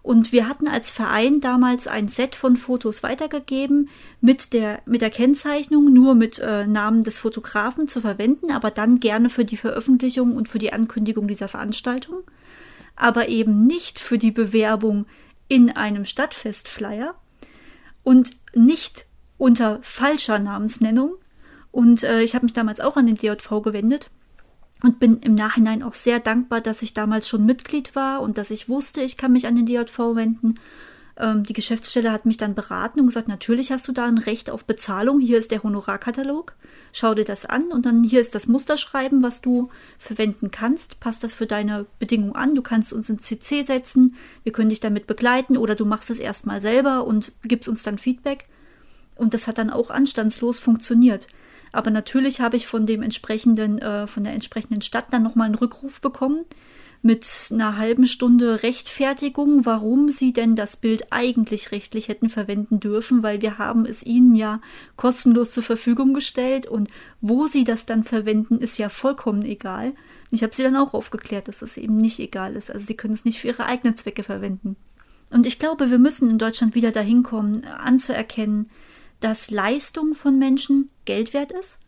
[0.00, 3.90] Und wir hatten als Verein damals ein Set von Fotos weitergegeben
[4.22, 8.98] mit der, mit der Kennzeichnung, nur mit äh, Namen des Fotografen zu verwenden, aber dann
[8.98, 12.22] gerne für die Veröffentlichung und für die Ankündigung dieser Veranstaltung,
[12.96, 15.04] aber eben nicht für die Bewerbung
[15.48, 17.14] in einem Stadtfestflyer
[18.02, 19.04] und nicht
[19.36, 21.16] unter falscher Namensnennung.
[21.70, 24.10] Und äh, ich habe mich damals auch an den DJV gewendet
[24.82, 28.50] und bin im Nachhinein auch sehr dankbar, dass ich damals schon Mitglied war und dass
[28.50, 30.54] ich wusste, ich kann mich an den DJV wenden.
[31.20, 34.48] Ähm, die Geschäftsstelle hat mich dann beraten und gesagt, natürlich hast du da ein Recht
[34.48, 35.20] auf Bezahlung.
[35.20, 36.54] Hier ist der Honorarkatalog.
[36.92, 39.68] Schau dir das an und dann hier ist das Musterschreiben, was du
[39.98, 40.98] verwenden kannst.
[40.98, 42.54] Passt das für deine Bedingungen an?
[42.54, 44.16] Du kannst uns in CC setzen.
[44.42, 47.98] Wir können dich damit begleiten oder du machst es erstmal selber und gibst uns dann
[47.98, 48.46] Feedback.
[49.14, 51.28] Und das hat dann auch anstandslos funktioniert.
[51.72, 55.54] Aber natürlich habe ich von dem entsprechenden, äh, von der entsprechenden Stadt dann nochmal einen
[55.54, 56.44] Rückruf bekommen
[57.02, 63.22] mit einer halben Stunde Rechtfertigung, warum sie denn das Bild eigentlich rechtlich hätten verwenden dürfen,
[63.22, 64.60] weil wir haben es ihnen ja
[64.96, 66.90] kostenlos zur Verfügung gestellt und
[67.22, 69.94] wo sie das dann verwenden, ist ja vollkommen egal.
[70.30, 72.70] Ich habe sie dann auch aufgeklärt, dass es eben nicht egal ist.
[72.70, 74.76] Also sie können es nicht für ihre eigenen Zwecke verwenden.
[75.30, 78.68] Und ich glaube, wir müssen in Deutschland wieder dahin kommen, anzuerkennen,
[79.20, 81.78] dass Leistung von Menschen Geld wert ist,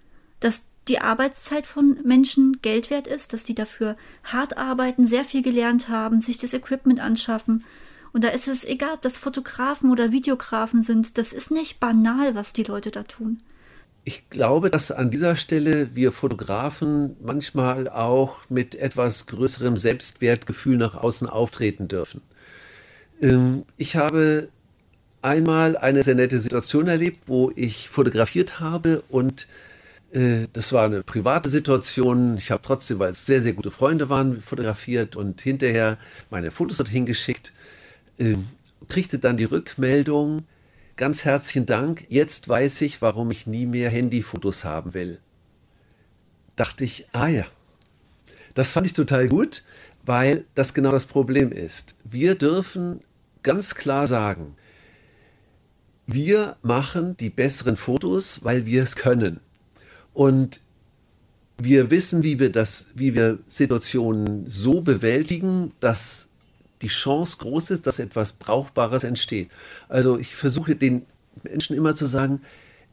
[0.41, 5.43] dass die Arbeitszeit von Menschen Geld wert ist, dass die dafür hart arbeiten, sehr viel
[5.43, 7.65] gelernt haben, sich das Equipment anschaffen.
[8.13, 12.35] Und da ist es egal, ob das Fotografen oder Videografen sind, das ist nicht banal,
[12.35, 13.43] was die Leute da tun.
[14.05, 20.97] Ich glaube, dass an dieser Stelle wir Fotografen manchmal auch mit etwas größerem Selbstwertgefühl nach
[20.97, 22.21] außen auftreten dürfen.
[23.21, 24.49] Ähm, ich habe
[25.23, 29.47] einmal eine sehr nette Situation erlebt, wo ich fotografiert habe und
[30.13, 32.37] äh, das war eine private Situation.
[32.37, 35.99] Ich habe trotzdem, weil es sehr, sehr gute Freunde waren, fotografiert und hinterher
[36.31, 37.53] meine Fotos dorthin geschickt.
[38.19, 38.37] Äh,
[38.89, 40.45] kriegte dann die Rückmeldung,
[40.97, 45.19] ganz herzlichen Dank, jetzt weiß ich, warum ich nie mehr Handyfotos haben will.
[46.57, 47.47] Dachte ich, ah ja,
[48.55, 49.63] das fand ich total gut,
[50.05, 51.97] weil das genau das Problem ist.
[52.05, 53.01] Wir dürfen
[53.43, 54.55] ganz klar sagen,
[56.07, 59.41] wir machen die besseren Fotos, weil wir es können.
[60.13, 60.61] Und
[61.59, 66.29] wir wissen, wie wir das, wie wir Situationen so bewältigen, dass
[66.83, 69.51] die Chance groß ist, dass etwas Brauchbares entsteht.
[69.89, 71.07] Also ich versuche den
[71.45, 72.41] Menschen immer zu sagen,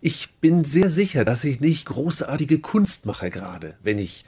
[0.02, 4.24] Ich bin sehr sicher, dass ich nicht großartige Kunst mache gerade, wenn ich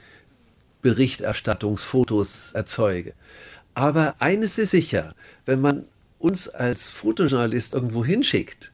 [0.82, 3.14] Berichterstattungsfotos erzeuge.
[3.74, 5.14] Aber eines ist sicher,
[5.46, 5.84] wenn man
[6.18, 8.71] uns als Fotojournalist irgendwo hinschickt,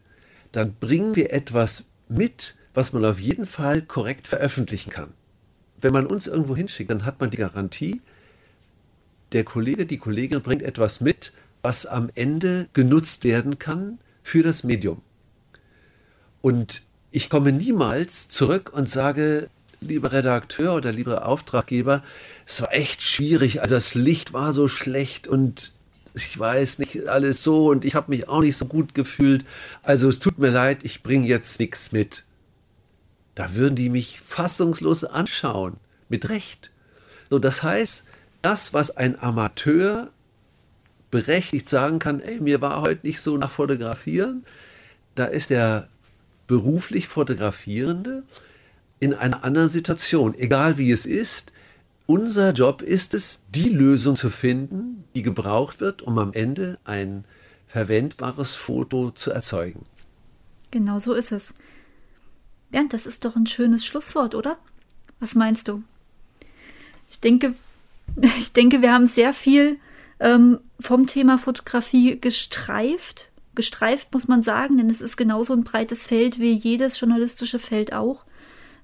[0.52, 5.12] dann bringen wir etwas mit, was man auf jeden Fall korrekt veröffentlichen kann.
[5.80, 8.00] Wenn man uns irgendwo hinschickt, dann hat man die Garantie,
[9.32, 11.32] der Kollege, die Kollegin bringt etwas mit,
[11.62, 15.02] was am Ende genutzt werden kann für das Medium.
[16.40, 22.02] Und ich komme niemals zurück und sage, lieber Redakteur oder lieber Auftraggeber,
[22.46, 25.74] es war echt schwierig, also das Licht war so schlecht und
[26.26, 29.44] ich weiß nicht alles so und ich habe mich auch nicht so gut gefühlt.
[29.82, 32.24] Also es tut mir leid, ich bringe jetzt nichts mit.
[33.34, 35.76] Da würden die mich fassungslos anschauen,
[36.08, 36.72] mit Recht.
[37.30, 38.06] So, das heißt,
[38.42, 40.10] das, was ein Amateur
[41.10, 44.44] berechtigt sagen kann, ey, mir war heute nicht so nach Fotografieren,
[45.14, 45.88] da ist der
[46.46, 48.24] beruflich Fotografierende
[49.00, 51.52] in einer anderen Situation, egal wie es ist.
[52.10, 57.26] Unser Job ist es, die Lösung zu finden, die gebraucht wird, um am Ende ein
[57.66, 59.84] verwendbares Foto zu erzeugen.
[60.70, 61.52] Genau so ist es.
[62.70, 64.56] Bernd, das ist doch ein schönes Schlusswort, oder?
[65.20, 65.82] Was meinst du?
[67.10, 67.52] Ich denke,
[68.38, 69.78] ich denke, wir haben sehr viel
[70.18, 73.30] ähm, vom Thema Fotografie gestreift.
[73.54, 77.92] Gestreift muss man sagen, denn es ist genauso ein breites Feld wie jedes journalistische Feld
[77.92, 78.24] auch.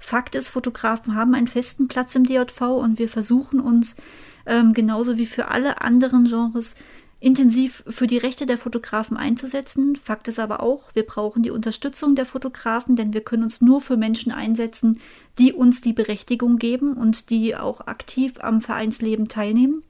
[0.05, 3.96] Fakt ist, Fotografen haben einen festen Platz im DJV und wir versuchen uns
[4.44, 6.74] ähm, genauso wie für alle anderen Genres
[7.20, 9.96] intensiv für die Rechte der Fotografen einzusetzen.
[9.96, 13.80] Fakt ist aber auch, wir brauchen die Unterstützung der Fotografen, denn wir können uns nur
[13.80, 15.00] für Menschen einsetzen,
[15.38, 19.84] die uns die Berechtigung geben und die auch aktiv am Vereinsleben teilnehmen.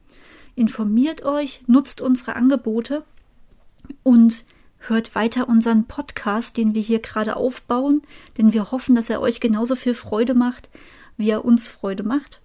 [0.55, 3.03] Informiert euch, nutzt unsere Angebote
[4.01, 4.45] und
[4.87, 8.01] hört weiter unseren Podcast, den wir hier gerade aufbauen,
[8.37, 10.69] denn wir hoffen, dass er euch genauso viel Freude macht,
[11.17, 12.41] wie er uns Freude macht.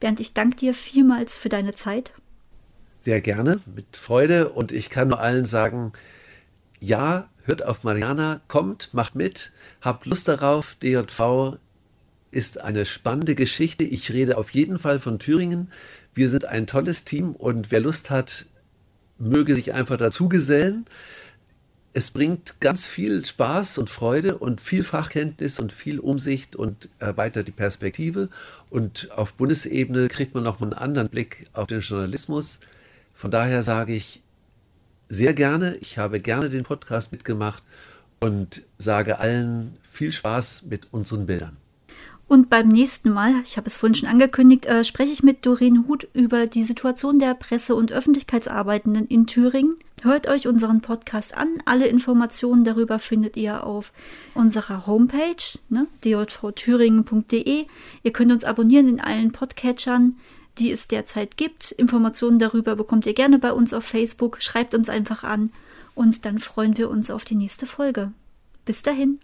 [0.00, 2.12] Bernd, ich danke dir vielmals für deine Zeit
[3.06, 4.48] sehr gerne, mit Freude.
[4.48, 5.92] Und ich kann nur allen sagen,
[6.80, 10.74] ja, hört auf Mariana, kommt, macht mit, habt Lust darauf.
[10.82, 11.56] DJV
[12.32, 13.84] ist eine spannende Geschichte.
[13.84, 15.70] Ich rede auf jeden Fall von Thüringen.
[16.14, 18.46] Wir sind ein tolles Team und wer Lust hat,
[19.18, 20.86] möge sich einfach dazugesellen.
[21.96, 27.48] Es bringt ganz viel Spaß und Freude und viel Fachkenntnis und viel Umsicht und erweitert
[27.48, 28.28] die Perspektive.
[28.68, 32.60] Und auf Bundesebene kriegt man noch einen anderen Blick auf den Journalismus.
[33.14, 34.20] Von daher sage ich
[35.08, 37.62] sehr gerne, ich habe gerne den Podcast mitgemacht
[38.20, 41.56] und sage allen viel Spaß mit unseren Bildern.
[42.28, 45.86] Und beim nächsten Mal, ich habe es vorhin schon angekündigt, äh, spreche ich mit Doreen
[45.86, 49.76] Huth über die Situation der Presse- und Öffentlichkeitsarbeitenden in Thüringen.
[50.02, 51.48] Hört euch unseren Podcast an.
[51.66, 53.92] Alle Informationen darüber findet ihr auf
[54.34, 57.66] unserer Homepage, ne, djvthüringen.de.
[58.02, 60.16] Ihr könnt uns abonnieren in allen Podcatchern
[60.58, 61.70] die es derzeit gibt.
[61.72, 64.40] Informationen darüber bekommt ihr gerne bei uns auf Facebook.
[64.40, 65.52] Schreibt uns einfach an
[65.94, 68.12] und dann freuen wir uns auf die nächste Folge.
[68.64, 69.20] Bis dahin.